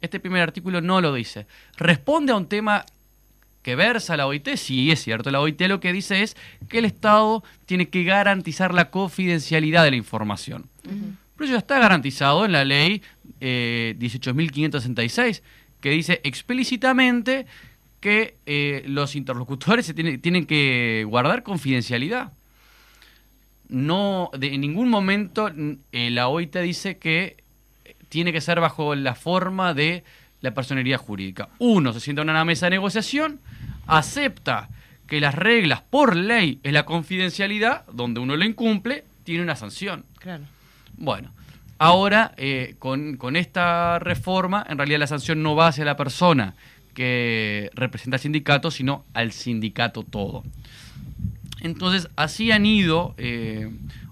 [0.00, 1.46] Este primer artículo no lo dice.
[1.76, 2.84] Responde a un tema
[3.62, 6.36] que versa la OIT, sí es cierto, la OIT lo que dice es
[6.68, 10.68] que el Estado tiene que garantizar la confidencialidad de la información.
[10.82, 13.02] Pero eso ya está garantizado en la ley
[13.44, 15.42] eh, 18.566,
[15.80, 17.46] que dice explícitamente
[17.98, 22.32] que eh, los interlocutores se tienen que guardar confidencialidad.
[23.68, 25.50] No, de, en ningún momento
[25.90, 27.42] eh, la OIT dice que
[28.08, 30.04] tiene que ser bajo la forma de
[30.40, 31.48] la personería jurídica.
[31.58, 33.40] Uno se sienta en una mesa de negociación,
[33.88, 34.68] acepta
[35.08, 40.04] que las reglas por ley es la confidencialidad, donde uno lo incumple, tiene una sanción.
[40.18, 40.44] Claro.
[40.96, 41.32] Bueno,
[41.82, 46.54] ahora eh, con, esta reforma, en realidad la sanción no va hacia la persona
[46.94, 50.44] que representa al sindicato, sino al sindicato todo.
[51.60, 53.68] Entonces, así han ido eh,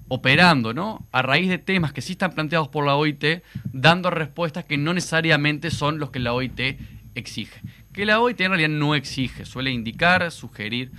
[0.09, 1.06] operando, ¿no?
[1.12, 4.92] A raíz de temas que sí están planteados por la OIT, dando respuestas que no
[4.92, 6.76] necesariamente son los que la OIT
[7.14, 7.61] exige.
[7.92, 10.90] Que la OIT en realidad no exige, suele indicar, sugerir.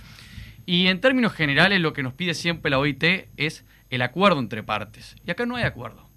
[0.64, 3.04] Y en términos generales lo que nos pide siempre la OIT
[3.36, 5.16] es el acuerdo entre partes.
[5.26, 6.11] Y acá no hay acuerdo.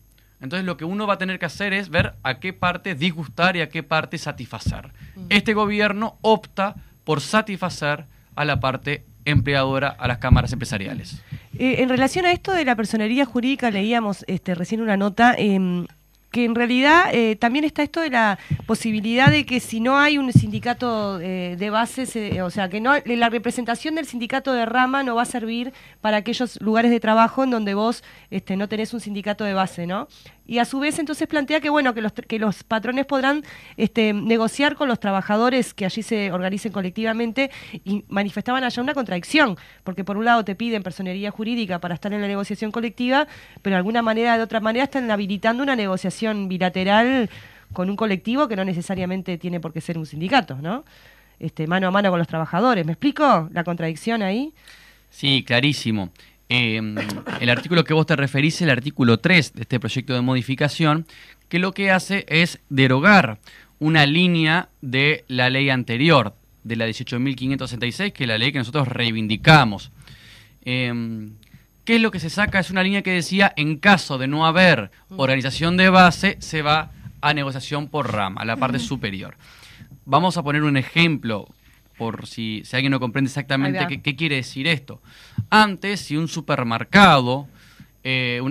[0.46, 3.58] Entonces lo que uno va a tener que hacer es ver a qué parte disgustar
[3.58, 4.92] y a qué parte satisfacer.
[5.30, 8.06] Este gobierno opta por satisfacer
[8.36, 11.24] a la parte empleadora, a las cámaras empresariales.
[11.58, 15.34] Eh, en relación a esto de la personería jurídica, leíamos este, recién una nota.
[15.36, 15.88] Em,
[16.36, 20.18] que en realidad eh, también está esto de la posibilidad de que si no hay
[20.18, 25.02] un sindicato eh, de base, o sea, que no la representación del sindicato de rama
[25.02, 28.94] no va a servir para aquellos lugares de trabajo en donde vos este, no tenés
[28.94, 30.10] un sindicato de base, ¿no?
[30.48, 33.44] Y a su vez entonces plantea que bueno que los, que los patrones podrán
[33.78, 37.52] este, negociar con los trabajadores que allí se organicen colectivamente
[37.84, 42.14] y manifestaban allá una contradicción porque por un lado te piden personería jurídica para estar
[42.14, 43.28] en la negociación colectiva
[43.62, 47.30] pero de alguna manera de otra manera están habilitando una negociación bilateral
[47.74, 50.86] con un colectivo que no necesariamente tiene por qué ser un sindicato no
[51.40, 52.86] este mano a mano con los trabajadores.
[52.86, 54.54] Me explico la contradicción ahí
[55.10, 56.12] sí clarísimo
[56.48, 56.96] Em,
[57.40, 61.08] el artículo que vos te referís el artículo 3 de este proyecto de modificación,
[61.50, 63.40] que lo que hace es derogar
[63.80, 68.88] una línea de la ley anterior, de la 18.566, que es la ley que nosotros
[68.88, 69.92] reivindicamos.
[70.64, 71.34] Em,
[71.84, 72.60] ¿Qué es lo que se saca?
[72.60, 76.92] Es una línea que decía, en caso de no haber organización de base, se va
[77.22, 79.38] a negociación por rama, a la parte superior.
[80.06, 81.48] Vamos a poner un ejemplo
[81.98, 85.02] por si, si alguien no comprende exactamente qué, quiere decir esto.
[85.50, 87.48] Antes, si un supermercado,
[88.04, 88.42] eh,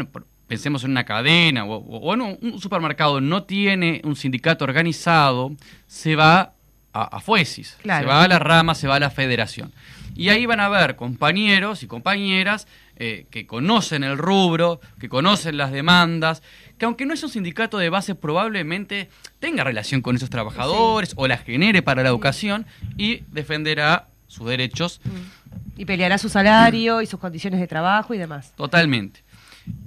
[0.47, 5.53] pensemos en una cadena, o, un supermercado no tiene un sindicato organizado,
[5.87, 6.55] se va
[6.93, 9.73] a, a FUESIS, se va a la rama, se va a la federación.
[10.15, 15.57] Y ahí van a ver compañeros y compañeras eh, que conocen el rubro, que conocen
[15.57, 16.43] las demandas,
[16.79, 19.09] que aunque no es un sindicato de base, probablemente
[19.41, 25.01] tenga relación con esos trabajadores o la genere para la educación y defenderá sus derechos.
[25.05, 25.81] Mm.
[25.81, 28.53] Y peleará su salario y sus condiciones de trabajo y demás.
[28.57, 29.25] Totalmente.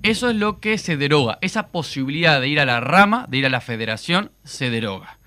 [0.03, 1.37] Eso es lo que se deroga.
[1.41, 5.17] Esa posibilidad de ir a la rama, de ir a la federación, se deroga.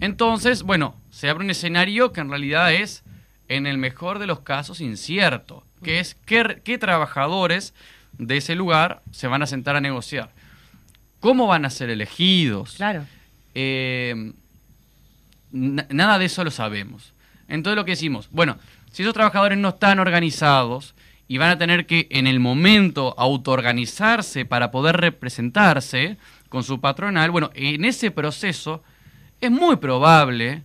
[0.00, 3.03] Entonces, bueno, se abre un escenario que en realidad es,
[3.56, 7.74] en el mejor de los casos, incierto, que es qué, qué trabajadores
[8.18, 10.30] de ese lugar se van a sentar a negociar
[11.24, 12.74] cómo van a ser elegidos.
[12.74, 13.06] Claro.
[13.54, 14.34] Eh,
[15.52, 17.14] nada de eso lo sabemos.
[17.48, 18.58] Entonces lo que decimos, bueno,
[18.92, 20.94] Si esos trabajadores no están organizados
[21.26, 26.18] y van a tener que en el momento autoorganizarse para poder representarse
[26.50, 28.84] con su patronal, bueno, en ese proceso
[29.40, 30.62] es muy probable,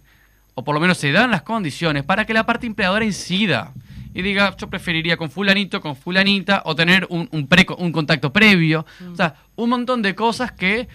[0.60, 3.72] o por lo menos se dan las condiciones, para que la parte empleadora incida
[4.14, 7.48] y diga, yo preferiría con fulanito, con fulanita, o tener un, un,
[7.78, 8.86] un contacto previo.
[9.10, 10.90] O sea, un montón de cosas que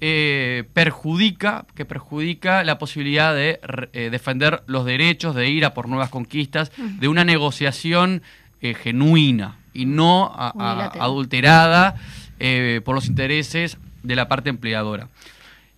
[0.00, 3.58] eh, perjudica, que perjudica la posibilidad de
[3.92, 8.22] eh, defender los derechos, de ir a por nuevas conquistas, de una negociación
[8.60, 11.96] eh, genuina y no adulterada
[12.84, 15.08] por los intereses de la parte empleadora.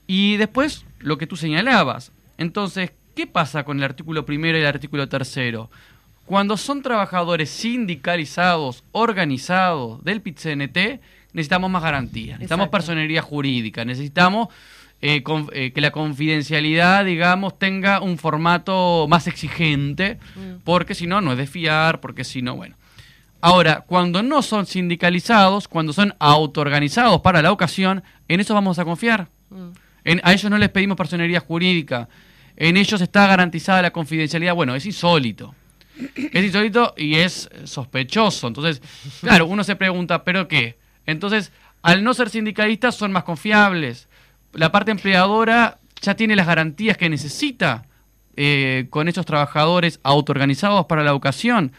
[0.06, 2.12] Y después, lo que tú señalabas.
[2.36, 5.68] Entonces, ¿qué pasa con el artículo primero y el artículo tercero?
[6.24, 11.00] Cuando son trabajadores sindicalizados, organizados del PIT-CNT,
[11.34, 14.48] necesitamos más garantías, necesitamos personería jurídica, necesitamos
[15.02, 20.62] eh, eh, que la confidencialidad, digamos, tenga un formato más exigente, mm.
[20.64, 22.74] porque si no, no es de fiar, porque si no, bueno.
[23.42, 28.86] Ahora, cuando no son sindicalizados, cuando son autoorganizados para la ocasión, en eso vamos a
[28.86, 29.28] confiar.
[29.50, 30.20] Mm.
[30.22, 32.08] a ellos no les pedimos personería jurídica,
[32.60, 34.54] en ellos está garantizada la confidencialidad.
[34.54, 35.54] Bueno, es insólito
[36.16, 38.48] es insólito y es sospechoso.
[38.48, 38.82] Entonces,
[39.20, 40.78] claro, uno se pregunta, ¿pero qué?
[41.06, 41.52] Entonces,
[41.82, 44.08] al no ser sindicalistas son más confiables.
[44.52, 47.86] La parte empleadora ya tiene las garantías que necesita
[48.36, 51.72] eh, con esos trabajadores autoorganizados para la educación.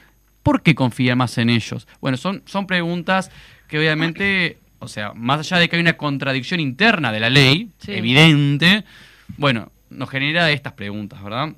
[0.44, 1.88] ¿Por qué confía más en ellos?
[2.00, 3.32] Bueno, son, son preguntas
[3.68, 7.70] que obviamente, o sea, más allá de que hay una contradicción interna de la ley,
[7.88, 8.84] evidente,
[9.38, 11.54] bueno, nos genera estas preguntas, ¿verdad?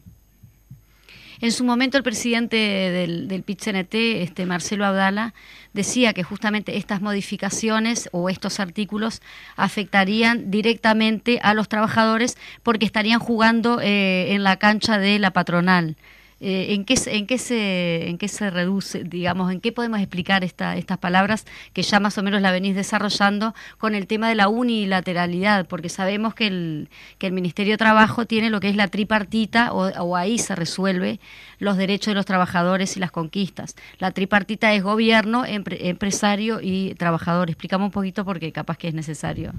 [1.39, 5.33] En su momento el presidente del, del PIT-CNT, este Marcelo Abdala,
[5.73, 9.21] decía que justamente estas modificaciones o estos artículos
[9.57, 15.97] afectarían directamente a los trabajadores porque estarían jugando eh, en la cancha de la patronal.
[16.45, 20.97] Eh, ¿en, qué, se, ¿En qué se reduce, digamos, en qué podemos explicar esta, estas
[20.97, 25.65] palabras que ya más o menos la venís desarrollando con el tema de la unilateralidad?
[25.67, 26.89] Porque sabemos que el,
[27.31, 31.21] Ministerio de Trabajo tiene lo que es la tripartita, o, ahí se resuelve
[31.59, 33.77] los derechos de los trabajadores y las conquistas.
[33.99, 37.51] La tripartita es gobierno, empresario y trabajador.
[37.51, 39.53] Explicamos un poquito porque capaz que es necesario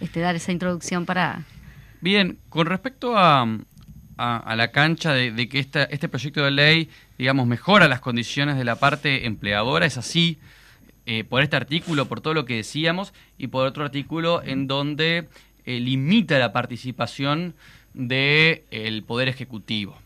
[0.00, 1.44] este, dar esa introducción para...
[2.00, 3.46] Bien, con respecto a,
[4.16, 6.88] a, la cancha de, que este proyecto de ley,
[7.18, 10.38] digamos, mejora las condiciones de la parte empleadora, es así,
[11.06, 15.28] eh, por este artículo, por todo lo que decíamos, y por otro artículo en donde
[15.66, 17.54] eh, limita la participación
[17.92, 19.98] del Poder Ejecutivo.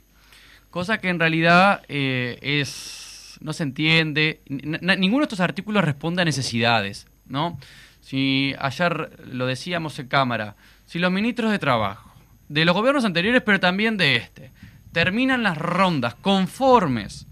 [0.70, 6.24] Cosa que en realidad eh, es no se entiende, ninguno de estos artículos responde a
[6.24, 7.58] necesidades, ¿no?
[8.00, 10.56] Si ayer lo decíamos en cámara,
[10.86, 12.07] si los ministros de Trabajo,
[12.48, 14.50] de los gobiernos anteriores, pero también de este.
[14.92, 17.26] Terminan las rondas conformes,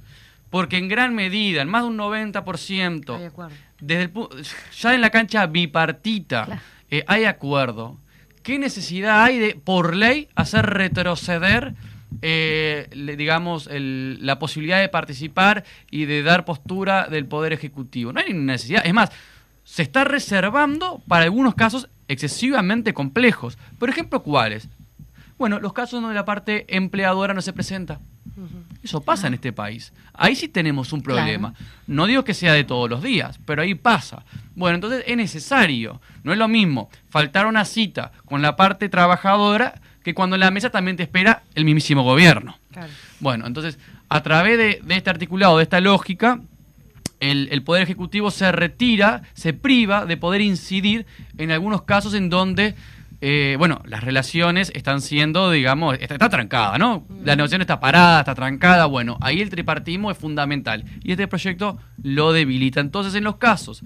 [0.50, 4.12] porque en gran medida, en más de un 90%, desde el,
[4.78, 6.60] ya en la cancha bipartita
[6.90, 7.98] eh, hay acuerdo.
[8.42, 11.74] ¿Qué necesidad hay de, por ley, hacer retroceder,
[12.22, 18.12] eh, digamos, la posibilidad de participar y de dar postura del Poder Ejecutivo?
[18.12, 18.86] No hay ninguna necesidad.
[18.86, 19.10] Es más,
[19.64, 23.58] se está reservando para algunos casos excesivamente complejos.
[23.80, 24.68] Por ejemplo, ¿cuáles?
[25.38, 28.00] Bueno, los casos donde la parte empleadora no se presenta.
[28.82, 29.92] Eso pasa en este país.
[30.14, 31.54] Ahí sí tenemos un problema.
[31.86, 34.24] No digo que sea de todos los días, pero ahí pasa.
[34.54, 36.00] Bueno, entonces es necesario.
[36.22, 40.50] No es lo mismo faltar una cita con la parte trabajadora que cuando en la
[40.50, 42.56] mesa también te espera el mismísimo gobierno.
[43.18, 43.78] Bueno, entonces,
[44.08, 46.40] a través de, este articulado, de esta lógica,
[47.18, 51.06] el, el, Poder Ejecutivo se retira, se priva de poder incidir
[51.38, 52.76] en algunos casos en donde
[53.20, 57.06] eh, bueno, las relaciones están siendo, digamos, está, trancada, ¿no?
[57.24, 61.78] La negociación está parada, está trancada, bueno, ahí el tripartismo es fundamental y este proyecto
[62.02, 62.80] lo debilita.
[62.80, 63.82] Entonces, en los casos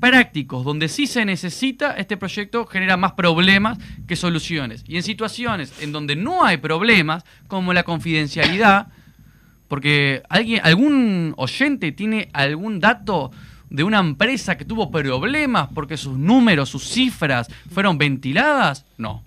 [0.00, 3.78] prácticos donde sí se necesita, este proyecto genera más problemas
[4.08, 4.82] que soluciones.
[4.86, 8.88] Y en situaciones en donde no hay problemas, como la confidencialidad,
[9.68, 13.30] porque alguien, algún oyente tiene algún dato
[13.70, 18.84] de una empresa que tuvo problemas porque sus números, sus cifras fueron ventiladas?
[18.98, 19.24] No.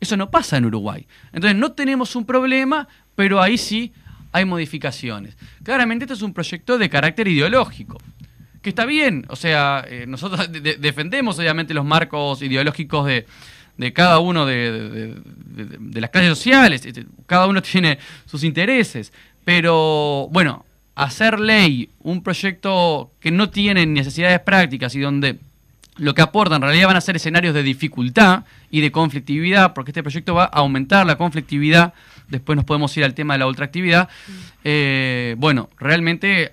[0.00, 1.06] Eso no pasa en Uruguay.
[1.32, 2.86] Entonces no tenemos un problema,
[3.16, 3.92] pero ahí sí
[4.32, 5.36] hay modificaciones.
[5.62, 7.98] Claramente este es un proyecto de carácter ideológico,
[8.62, 14.44] que está bien, o sea, eh, nosotros defendemos obviamente los marcos ideológicos de, cada uno
[14.44, 19.12] de, de, las clases sociales, este, cada uno tiene sus intereses,
[19.44, 20.64] pero bueno,
[20.98, 25.38] hacer ley un proyecto que no tiene necesidades prácticas y donde
[25.96, 29.92] lo que aporta en realidad van a ser escenarios de dificultad y de conflictividad, porque
[29.92, 31.94] este proyecto va a aumentar la conflictividad,
[32.28, 34.08] después nos podemos ir al tema de la ultraactividad.
[34.64, 36.52] Eh, bueno, realmente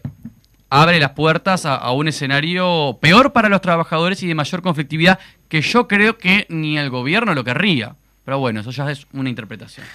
[0.69, 5.17] abre las puertas a, a, un escenario peor para los trabajadores y de mayor conflictividad
[5.49, 7.95] que yo creo que ni el gobierno lo querría.
[8.25, 9.85] Pero bueno, eso ya es una interpretación.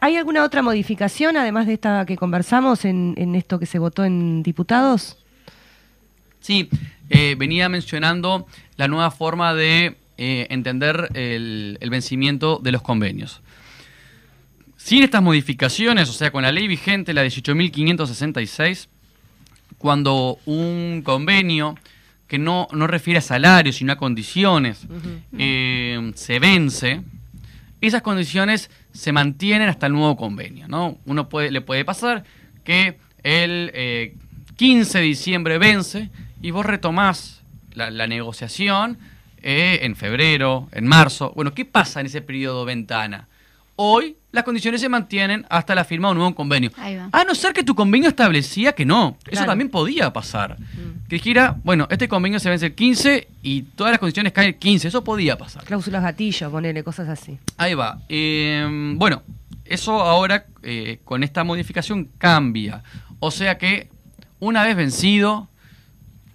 [0.00, 4.04] ¿Hay alguna otra modificación, además de esta que conversamos, en, en esto que se votó
[4.04, 5.18] en diputados?
[6.40, 6.68] Sí,
[7.10, 8.46] eh, venía mencionando
[8.76, 13.42] la nueva forma de eh, entender el, el, vencimiento de los convenios.
[14.76, 18.88] Sin estas modificaciones, o sea, con la ley vigente, la 18.566,
[19.78, 21.74] cuando un convenio
[22.28, 25.20] que no, no refiere a salarios, sino a condiciones, uh -huh.
[25.38, 27.02] eh, se vence,
[27.80, 30.68] esas condiciones se mantienen hasta el nuevo convenio.
[30.68, 30.98] ¿no?
[31.04, 32.24] Uno puede, le puede pasar
[32.64, 34.14] que el eh,
[34.56, 36.10] 15 de diciembre vence
[36.42, 38.98] y vos retomás la, la negociación
[39.42, 41.32] eh, en febrero, en marzo.
[41.36, 43.28] Bueno, ¿qué pasa en ese periodo ventana?
[43.76, 46.70] Hoy las condiciones se mantienen hasta la firma de un nuevo convenio.
[47.10, 49.16] A no ser que tu convenio establecía que no.
[49.22, 49.34] Claro.
[49.34, 50.58] Eso también podía pasar.
[50.60, 51.08] Mm.
[51.08, 54.56] Que dijera, bueno, este convenio se vence el 15 y todas las condiciones caen el
[54.56, 54.88] 15.
[54.88, 55.64] Eso podía pasar.
[55.64, 57.38] Cláusulas gatillo, ponerle cosas así.
[57.56, 57.98] Ahí va.
[58.08, 59.22] Eh, bueno,
[59.64, 62.82] eso ahora eh, con esta modificación cambia.
[63.18, 63.88] O sea que
[64.38, 65.48] una vez vencido,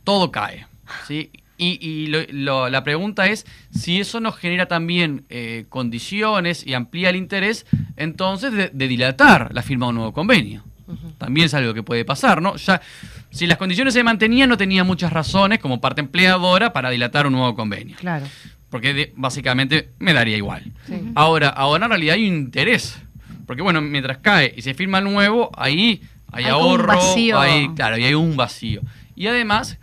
[0.03, 0.65] todo cae.
[1.07, 1.29] ¿sí?
[1.63, 6.73] Y, y lo, lo, la pregunta es si eso nos genera también eh, condiciones y
[6.73, 10.63] amplía el interés, entonces, de, de, dilatar la firma de un nuevo convenio.
[10.87, 11.17] Uh -huh.
[11.19, 12.55] También es algo que puede pasar, ¿no?
[12.55, 12.81] Ya,
[13.29, 17.33] si las condiciones se mantenían, no tenía muchas razones como parte empleadora para dilatar un
[17.33, 17.95] nuevo convenio.
[17.99, 18.25] Claro.
[18.71, 20.63] Porque de, básicamente me daría igual.
[20.87, 20.95] Sí.
[21.13, 22.97] Ahora, ahora en realidad hay un interés.
[23.45, 26.01] Porque, bueno, mientras cae y se firma el nuevo, ahí
[26.31, 26.99] hay, hay ahorro,
[27.37, 28.81] hay, claro, y hay un vacío.
[29.15, 29.77] Y además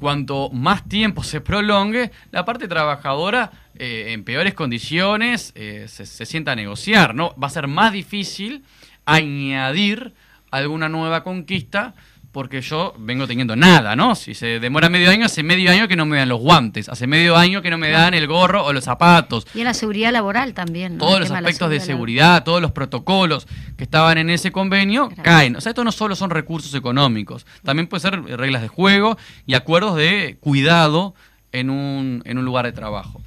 [0.00, 6.26] cuanto más tiempo se prolongue, la parte trabajadora eh, en peores condiciones eh, se, se,
[6.26, 7.34] sienta a negociar, ¿no?
[7.40, 8.64] Va a ser más difícil
[9.04, 10.14] añadir
[10.50, 11.94] alguna nueva conquista
[12.32, 14.14] porque yo vengo teniendo nada, ¿no?
[14.14, 17.06] Si se demora medio año, hace medio año que no me dan los guantes, hace
[17.06, 19.46] medio año que no me dan el gorro o los zapatos.
[19.54, 20.96] Y en la seguridad laboral también.
[20.96, 21.04] ¿no?
[21.06, 25.24] Todos los aspectos de, de seguridad, todos los protocolos que estaban en ese convenio Gracias.
[25.24, 25.56] caen.
[25.56, 29.54] O sea, esto no solo son recursos económicos, también puede ser reglas de juego y
[29.54, 31.14] acuerdos de cuidado
[31.50, 33.20] en un, en un lugar de trabajo.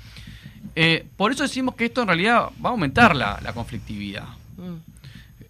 [0.76, 4.24] Eh, por eso decimos que esto en realidad va a aumentar la, la conflictividad.
[4.58, 4.93] Mm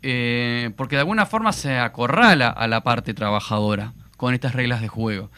[0.04, 4.88] eh, porque de alguna forma se acorrala a la parte trabajadora con estas reglas de
[4.88, 5.32] juego.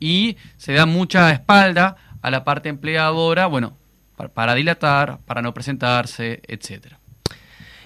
[0.00, 3.76] Y se da mucha espalda a la parte empleadora, bueno,
[4.16, 7.01] para, para dilatar, para no presentarse, etcétera.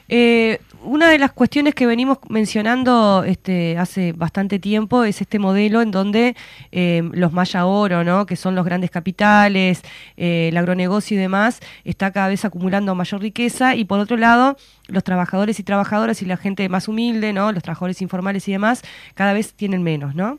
[0.09, 5.83] Eh, una de las cuestiones que venimos mencionando este, hace bastante tiempo es este modelo
[5.83, 6.37] en donde
[6.71, 8.25] eh, los Maya Oro, ¿no?
[8.25, 9.83] que son los grandes capitales,
[10.17, 14.57] eh, el agronegocio y demás, está cada vez acumulando mayor riqueza y por otro lado
[14.87, 17.51] los trabajadores y trabajadoras y la gente más humilde, ¿no?
[17.51, 18.83] los trabajadores informales y demás,
[19.15, 20.39] cada vez tienen menos, ¿no?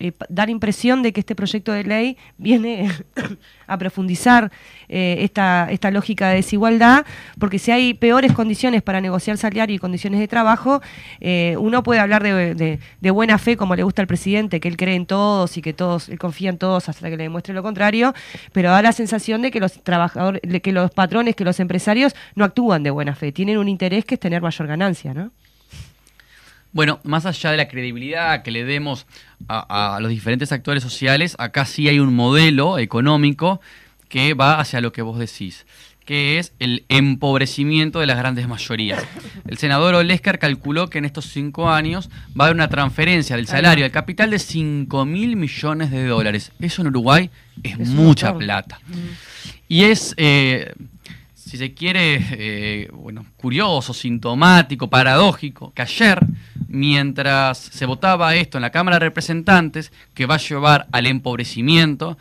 [0.00, 2.88] Eh, dar impresión de que este proyecto de ley viene
[3.66, 4.52] a profundizar
[4.88, 7.04] eh, esta, esta lógica de desigualdad,
[7.40, 10.80] porque si hay peores condiciones para negociar salario y condiciones de trabajo,
[11.20, 14.76] eh, uno puede hablar de, de, buena fe, como le gusta al presidente, que él
[14.76, 17.64] cree en todos y que todos, él confía en todos hasta que le demuestre lo
[17.64, 18.14] contrario,
[18.52, 22.44] pero da la sensación de que los trabajadores, que los patrones, que los empresarios no
[22.44, 25.32] actúan de buena fe, tienen un interés que es tener mayor ganancia, ¿no?
[26.72, 29.06] Bueno, más allá de la credibilidad que le demos
[29.46, 33.60] a, a, los diferentes actores sociales, acá sí hay un modelo económico
[34.08, 35.66] que va hacia lo que vos decís,
[36.04, 39.02] que es el empobrecimiento de las grandes mayorías.
[39.46, 43.46] El senador Olesker calculó que en estos cinco años va a haber una transferencia del
[43.46, 46.52] salario al capital de 5 mil millones de dólares.
[46.60, 47.30] Eso en Uruguay
[47.62, 48.80] es, es mucha plata.
[48.88, 48.94] Mm.
[49.68, 50.14] Y es...
[50.16, 50.72] Eh,
[51.48, 56.20] si se quiere, eh, bueno, curioso, sintomático, paradójico, que ayer,
[56.68, 62.16] mientras se votaba esto en la Cámara de Representantes, que va a llevar al empobrecimiento,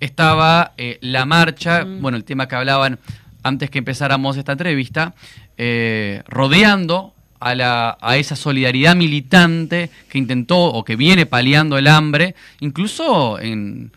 [0.00, 2.02] estaba eh, la marcha, mm.
[2.02, 2.98] bueno, el tema que hablaban
[3.42, 5.14] antes que empezáramos esta entrevista,
[5.56, 11.86] eh, rodeando a, la, a esa solidaridad militante que intentó o que viene paliando el
[11.86, 13.92] hambre, incluso en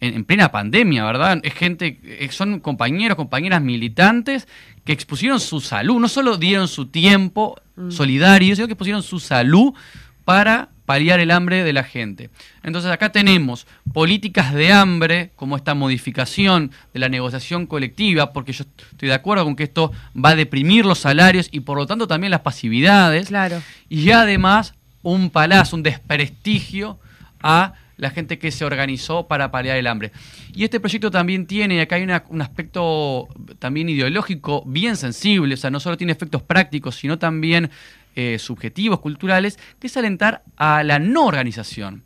[0.00, 1.40] en, en, plena pandemia, ¿verdad?
[1.42, 4.46] Es gente, son compañeros, compañeras militantes
[4.84, 7.90] que expusieron su salud, no solo dieron su tiempo mm.
[7.90, 9.74] solidario, sino que expusieron su salud
[10.24, 12.30] para paliar el hambre de la gente.
[12.62, 18.64] Entonces acá tenemos políticas de hambre, como esta modificación de la negociación colectiva, porque yo
[18.92, 22.06] estoy de acuerdo con que esto va a deprimir los salarios y por lo tanto
[22.06, 23.28] también las pasividades.
[23.28, 23.60] Claro.
[23.88, 26.98] Y además un palazo, un desprestigio
[27.42, 30.12] a la gente que se organizó para paliar el hambre.
[30.54, 33.28] Y este proyecto también tiene, acá hay un aspecto
[33.58, 37.70] también ideológico bien sensible, o sea, no solo tiene efectos prácticos, sino también
[38.14, 42.04] eh, subjetivos, culturales, que es alentar a la no organización.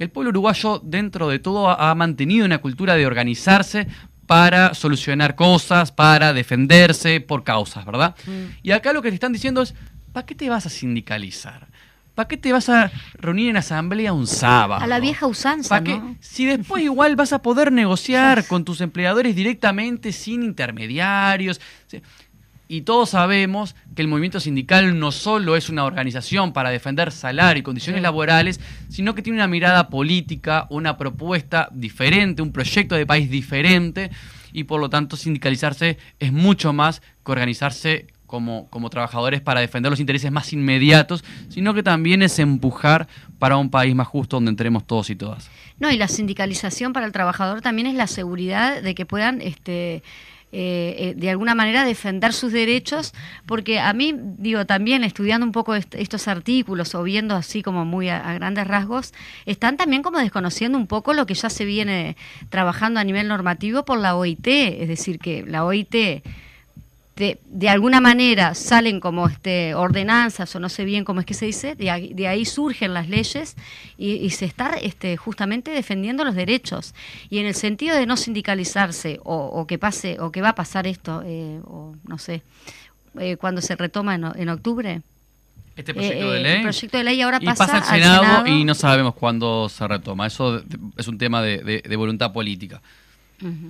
[0.00, 3.86] El pueblo uruguayo, dentro de todo, ha mantenido una cultura de organizarse
[4.26, 8.16] para solucionar cosas, para defenderse por causas, ¿verdad?
[8.26, 8.44] Mm.
[8.62, 9.74] Y acá lo que te están diciendo es,
[10.12, 11.68] ¿para qué te vas a sindicalizar?
[12.14, 14.82] ¿Para qué te vas a reunir en asamblea un sábado?
[14.82, 16.16] A la vieja usanza, ¿no?
[16.20, 21.60] Si después igual vas a poder negociar con tus empleadores directamente sin intermediarios.
[22.68, 27.58] Y todos sabemos que el movimiento sindical no solo es una organización para defender salario
[27.58, 33.06] y condiciones laborales, sino que tiene una mirada política, una propuesta diferente, un proyecto de
[33.06, 34.12] país diferente,
[34.52, 39.90] y por lo tanto sindicalizarse es mucho más que organizarse como, como trabajadores para defender
[39.90, 43.08] los intereses más inmediatos, sino que también es empujar
[43.40, 45.50] para un país más justo donde entremos todos y todas.
[45.80, 50.04] No, y la sindicalización para el trabajador también es la seguridad de que puedan este,
[50.52, 53.14] eh, eh, de alguna manera defender sus derechos,
[53.46, 58.10] porque a mí, digo, también estudiando un poco estos artículos o viendo así como muy
[58.10, 59.12] a, grandes rasgos,
[59.44, 62.16] están también como desconociendo un poco lo que ya se viene
[62.48, 66.22] trabajando a nivel normativo por la OIT, es decir, que la OIT
[67.20, 71.46] de, alguna manera salen como este, ordenanzas o no sé bien cómo es que se
[71.46, 73.56] dice, de ahí, surgen las leyes
[73.98, 76.94] y, se está este, justamente defendiendo los derechos.
[77.28, 80.86] Y en el sentido de no sindicalizarse o, que pase o que va a pasar
[80.86, 82.42] esto, eh, o no sé,
[83.18, 85.02] eh, cuando se retoma en, octubre.
[85.76, 86.56] Este proyecto de ley.
[86.56, 90.26] El proyecto de ley ahora y pasa, al Senado, y no sabemos cuándo se retoma.
[90.26, 90.62] Eso
[90.96, 92.80] es un tema de voluntad política.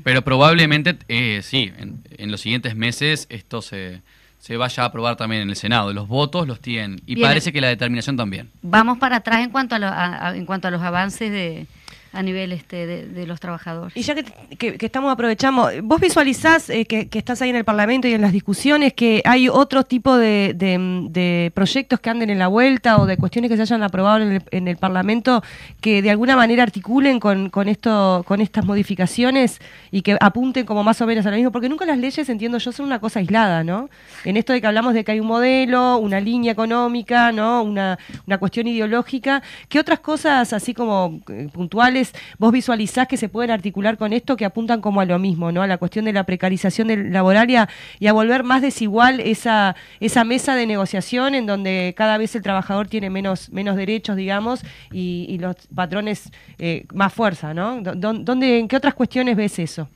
[0.02, 4.02] Pero probablemente, eh, sí, en, los siguientes meses esto se,
[4.38, 5.92] se vaya a aprobar también en el Senado.
[5.92, 8.50] Los votos los tienen y parece que la determinación también.
[8.62, 11.66] Vamos para atrás en cuanto a, en cuanto a los avances de,
[12.12, 13.96] a nivel este de, los trabajadores.
[13.96, 18.14] Y ya que, estamos aprovechamos, vos visualizás eh, que, estás ahí en el Parlamento y
[18.14, 23.06] en las discusiones que hay otro tipo de, proyectos que anden en la vuelta o
[23.06, 25.42] de cuestiones que se hayan aprobado en el, Parlamento
[25.80, 31.00] que de alguna manera articulen con, esto, con estas modificaciones y que apunten como más
[31.00, 33.62] o menos a lo mismo, porque nunca las leyes, entiendo yo, son una cosa aislada,
[33.62, 33.90] ¿no?
[34.24, 37.62] En esto de que hablamos de que hay un modelo, una línea económica, ¿no?
[37.62, 41.99] Una, una cuestión ideológica, ¿qué otras cosas así como eh, puntuales
[42.38, 45.62] vos visualizás que se pueden articular con esto que apuntan como a lo mismo, ¿no?
[45.62, 47.56] A la cuestión de la precarización laboral y
[48.06, 52.88] a, volver más desigual esa, esa mesa de negociación en donde cada vez el trabajador
[52.88, 54.60] tiene menos, menos derechos, digamos,
[54.92, 57.80] y, los patrones eh, más fuerza, ¿no?
[57.80, 59.88] ¿Dónde, ¿En qué otras cuestiones ves eso?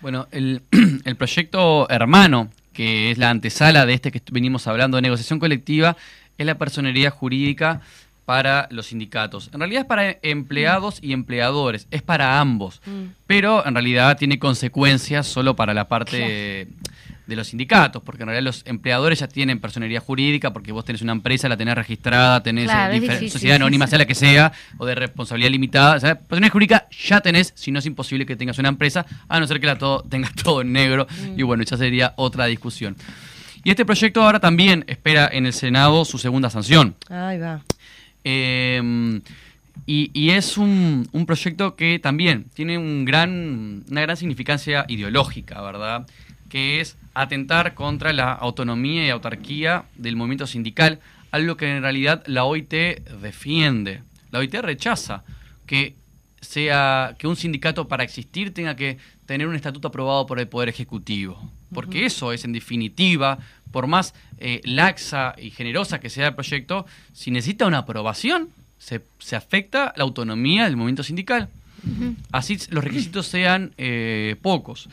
[0.00, 0.62] Bueno, el,
[1.04, 5.96] el proyecto hermano, que es la antesala de este que venimos hablando de negociación colectiva,
[6.38, 7.80] es la personería jurídica
[8.24, 9.50] para los sindicatos.
[9.52, 13.04] En realidad es para empleados y empleadores, es para ambos, mm.
[13.26, 16.68] pero en realidad tiene consecuencias solo para la parte
[17.26, 21.02] de los sindicatos, porque en realidad los empleadores ya tienen personería jurídica, porque vos tenés
[21.02, 22.70] una empresa, la tenés registrada, tenés
[23.30, 25.96] sociedad anónima, sea la que sea, o de responsabilidad limitada.
[25.96, 29.40] O sea, personería jurídica ya tenés, si no es imposible que tengas una empresa, a
[29.40, 31.38] no ser que la todo, tengas todo en negro, mm.
[31.38, 32.96] y bueno, ya sería otra discusión.
[33.64, 36.94] Y este proyecto ahora también espera en el Senado su segunda sanción.
[37.08, 37.62] Ahí va.
[38.24, 39.20] Em,
[39.86, 46.06] y, es un, proyecto que también tiene un gran, una gran significancia ideológica, ¿verdad?
[46.48, 51.00] Que es atentar contra la autonomía y autarquía del movimiento sindical,
[51.30, 52.72] algo que en realidad la OIT
[53.20, 54.02] defiende.
[54.30, 55.22] La OIT rechaza
[55.66, 55.94] que
[56.40, 60.68] sea que un sindicato para existir tenga que tener un estatuto aprobado por el Poder
[60.68, 61.50] Ejecutivo.
[61.72, 63.38] Porque eso es, en definitiva,
[63.74, 69.02] por más eh, laxa y generosa que sea el proyecto, si necesita una aprobación, se,
[69.34, 71.48] afecta la autonomía del movimiento sindical.
[72.30, 74.88] Así los requisitos sean eh, pocos.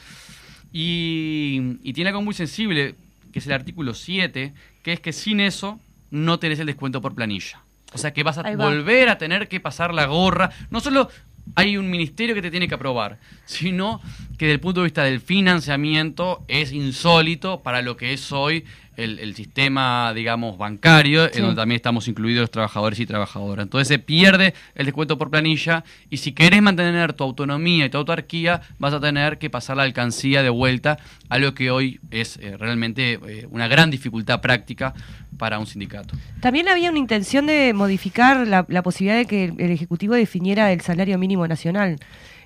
[0.73, 2.95] Y, y, tiene algo muy sensible,
[3.31, 4.51] que es el artículo 7,
[4.81, 5.79] que es que sin eso
[6.09, 7.61] no tenés el descuento por planilla.
[7.93, 11.07] O sea que vas a volver a tener que pasar la gorra, no solo
[11.55, 14.01] hay un ministerio que te tiene que aprobar, sino
[14.37, 18.65] que desde el punto de vista del financiamiento es insólito para lo que es hoy
[18.97, 23.63] el, sistema, digamos, bancario, en donde también estamos incluidos los trabajadores y trabajadoras.
[23.63, 27.97] Entonces se pierde el descuento por planilla y si querés mantener tu autonomía y tu
[27.97, 30.97] autarquía, vas a tener que pasar la alcancía de vuelta,
[31.29, 34.93] a lo que hoy es eh, realmente eh, una gran dificultad práctica
[35.37, 36.15] para un sindicato.
[36.41, 41.17] También había una intención de modificar la, posibilidad de que el Ejecutivo definiera el salario
[41.17, 41.97] mínimo nacional.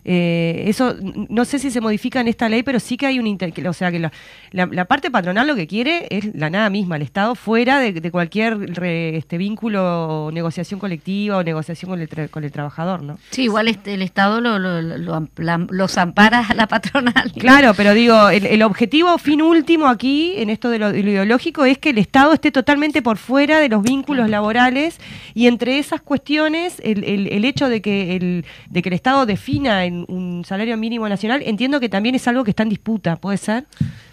[0.08, 3.26] Eh, eso no sé si se modifica en esta ley, pero sí que hay un
[3.26, 4.12] inter, o sea que la,
[4.52, 8.70] la, parte patronal lo que quiere es la nada misma, el Estado fuera de, cualquier
[8.84, 13.18] este vínculo, negociación colectiva o negociación con el, con el trabajador, ¿no?
[13.32, 17.32] Sí, igual este, el Estado lo, los ampara a la patronal.
[17.40, 21.90] Claro, pero digo, el, objetivo fin último aquí en esto de lo, ideológico es que
[21.90, 25.00] el Estado esté totalmente por fuera de los vínculos laborales
[25.34, 29.86] y entre esas cuestiones el, el hecho de que el de que el Estado defina
[29.86, 33.38] en un salario mínimo nacional, entiendo que también es algo que está en disputa, ¿puede
[33.38, 33.66] ser?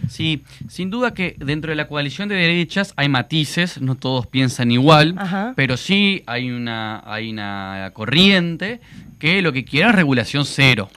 [0.09, 4.71] Sí, sin duda que dentro de la coalición de derechas hay matices, no todos piensan
[4.71, 5.17] igual,
[5.57, 8.81] pero sí hay una, hay una corriente
[9.19, 10.91] que lo que quiere es regulación cero.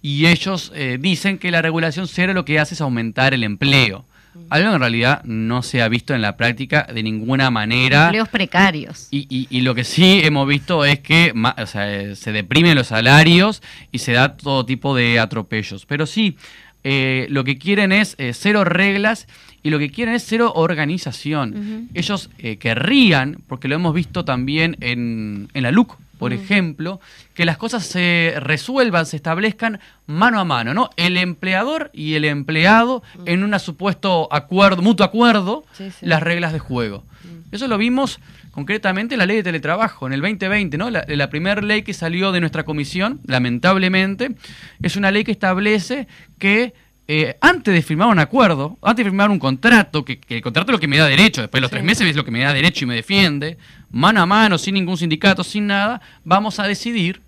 [0.00, 4.04] Y ellos eh, dicen que la regulación cero lo que hace es aumentar el empleo.
[4.50, 8.06] Algo en realidad no se ha visto en la práctica de ninguna manera.
[8.06, 9.08] Empleos precarios.
[9.10, 11.32] Y, y, lo que sí hemos visto es que
[11.74, 15.86] eh, se deprimen los salarios y se da todo tipo de atropellos.
[15.86, 16.36] Pero sí,
[16.84, 19.26] eh, lo que quieren es eh, cero reglas
[19.62, 21.88] y lo que quieren es cero organización.
[21.94, 22.30] Ellos
[22.60, 27.00] querrían, porque lo hemos visto también en, en la LUC, por ejemplo,
[27.34, 30.90] que las cosas se resuelvan, se establezcan mano a mano, ¿no?
[30.96, 35.64] El empleador y el empleado en un supuesto acuerdo, mutuo acuerdo,
[36.00, 37.04] las reglas de juego.
[37.50, 40.90] Eso lo vimos concretamente en la ley de teletrabajo, en el 2020, ¿no?
[40.90, 44.34] La, la primera ley que salió de nuestra comisión, lamentablemente,
[44.82, 46.08] es una ley que establece
[46.38, 46.74] que
[47.10, 50.74] eh, antes de firmar un acuerdo, antes de firmar un contrato, que, el contrato es
[50.74, 52.52] lo que me da derecho, después de los tres meses es lo que me da
[52.52, 53.56] derecho y me defiende,
[53.90, 57.22] mano a mano, sin ningún sindicato, sin nada, vamos a decidir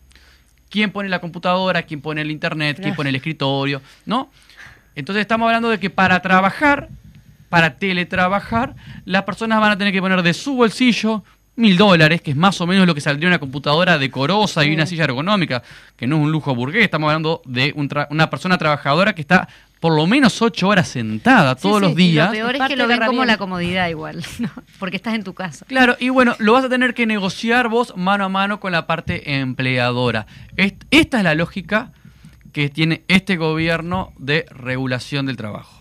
[0.68, 4.30] quién pone la computadora, quién pone el internet, quién pone el escritorio, ¿no?
[4.94, 6.88] Entonces estamos hablando de que para trabajar,
[7.48, 11.24] para teletrabajar, las personas van a tener que poner de su bolsillo
[11.61, 14.86] mil dólares, que es más o menos lo que saldría una computadora decorosa y una
[14.86, 15.62] silla ergonómica,
[15.96, 17.72] que no es un lujo burgués, estamos hablando de
[18.11, 19.48] una persona trabajadora que está
[19.80, 22.28] por lo menos ocho horas sentada todos los días.
[22.28, 24.22] lo peor es, que lo ven como la comodidad igual,
[24.78, 25.64] porque estás en tu casa.
[25.66, 28.86] Claro, y bueno, lo vas a tener que negociar vos mano a mano con la
[28.86, 30.26] parte empleadora.
[30.90, 31.92] Esta es la lógica
[32.52, 35.79] que tiene este gobierno de regulación del trabajo.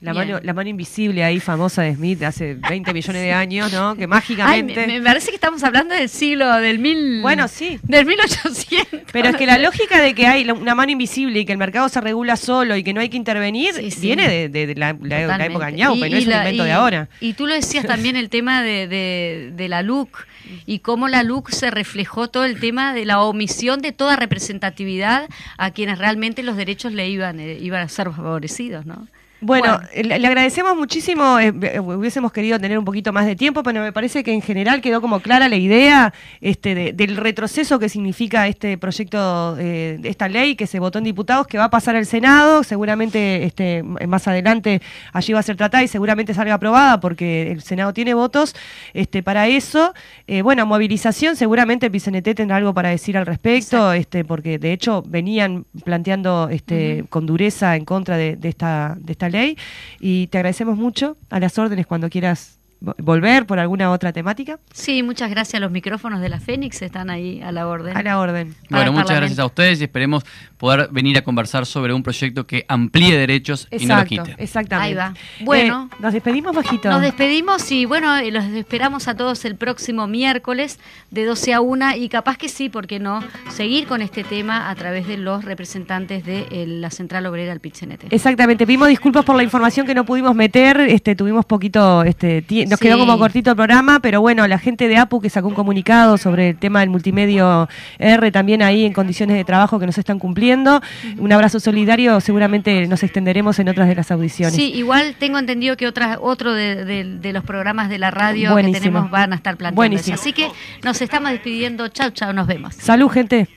[0.00, 3.72] La mano, la mano invisible ahí famosa de Smith de hace 20 millones de años,
[3.72, 3.96] ¿no?
[3.96, 4.86] Que mágicamente...
[4.86, 7.20] me, parece que estamos hablando del siglo del mil...
[7.20, 7.80] Bueno, sí.
[7.82, 9.00] Del 1800.
[9.12, 11.88] Pero es que la lógica de que hay una mano invisible y que el mercado
[11.88, 16.16] se regula solo y que no hay que intervenir viene de, la, época ñaupa, no
[16.16, 17.08] es un invento de ahora.
[17.20, 20.26] Y tú lo decías también el tema de, la LUC
[20.64, 25.28] y cómo la LUC se reflejó todo el tema de la omisión de toda representatividad
[25.56, 29.08] a quienes realmente los derechos le iban, eh, iban a ser favorecidos, ¿no?
[29.40, 33.80] Bueno, Le, agradecemos muchísimo, eh, eh, hubiésemos querido tener un poquito más de tiempo, pero
[33.82, 38.48] me parece que en general quedó como clara la idea este, del retroceso que significa
[38.48, 42.06] este proyecto, eh, esta ley que se votó en diputados, que va a pasar al
[42.06, 44.82] Senado, seguramente este, más adelante
[45.12, 48.56] allí va a ser tratada y seguramente salga aprobada porque el Senado tiene votos
[48.92, 49.94] este, para eso.
[50.42, 55.04] bueno, movilización, seguramente el PCNT tendrá algo para decir al respecto, este, porque de hecho
[55.06, 59.56] venían planteando este, con dureza en contra de, de esta, de esta ley
[60.00, 64.58] y te agradecemos mucho a las órdenes cuando quieras volver por alguna otra temática.
[64.72, 65.60] Sí, muchas gracias.
[65.60, 67.96] Los micrófonos de la Fénix están ahí a la orden.
[67.96, 68.54] A la orden.
[68.70, 70.24] Bueno, muchas gracias a ustedes y esperemos
[70.58, 74.34] poder venir a conversar sobre un proyecto que amplíe derechos y no lo quite.
[74.38, 74.88] Exactamente.
[74.88, 75.14] Ahí va.
[75.40, 76.88] Bueno, eh, nos despedimos bajito.
[76.88, 80.78] Nos despedimos y bueno, eh, los esperamos a todos el próximo miércoles
[81.10, 83.20] de 12 a 1 y capaz que sí, porque no?
[83.50, 87.60] Seguir con este tema a través de los representantes de eh, la Central Obrera del
[87.60, 88.06] Pichenete.
[88.10, 88.66] Exactamente.
[88.66, 92.78] Pedimos disculpas por la información que no pudimos meter, este tuvimos poquito este tiempo nos
[92.78, 96.18] quedó como cortito el programa, pero bueno, la gente de APU que sacó un comunicado
[96.18, 100.18] sobre el tema del multimedio R también ahí en condiciones de trabajo que nos están
[100.18, 100.80] cumpliendo.
[101.18, 104.54] Un abrazo solidario, seguramente nos extenderemos en otras de las audiciones.
[104.54, 109.10] Sí, igual tengo entendido que otras, otro de, los programas de la radio que tenemos
[109.10, 110.48] van a estar planteando Así que
[110.82, 111.88] nos estamos despidiendo.
[111.88, 112.74] Chao, chao, nos vemos.
[112.74, 113.48] Salud, gente.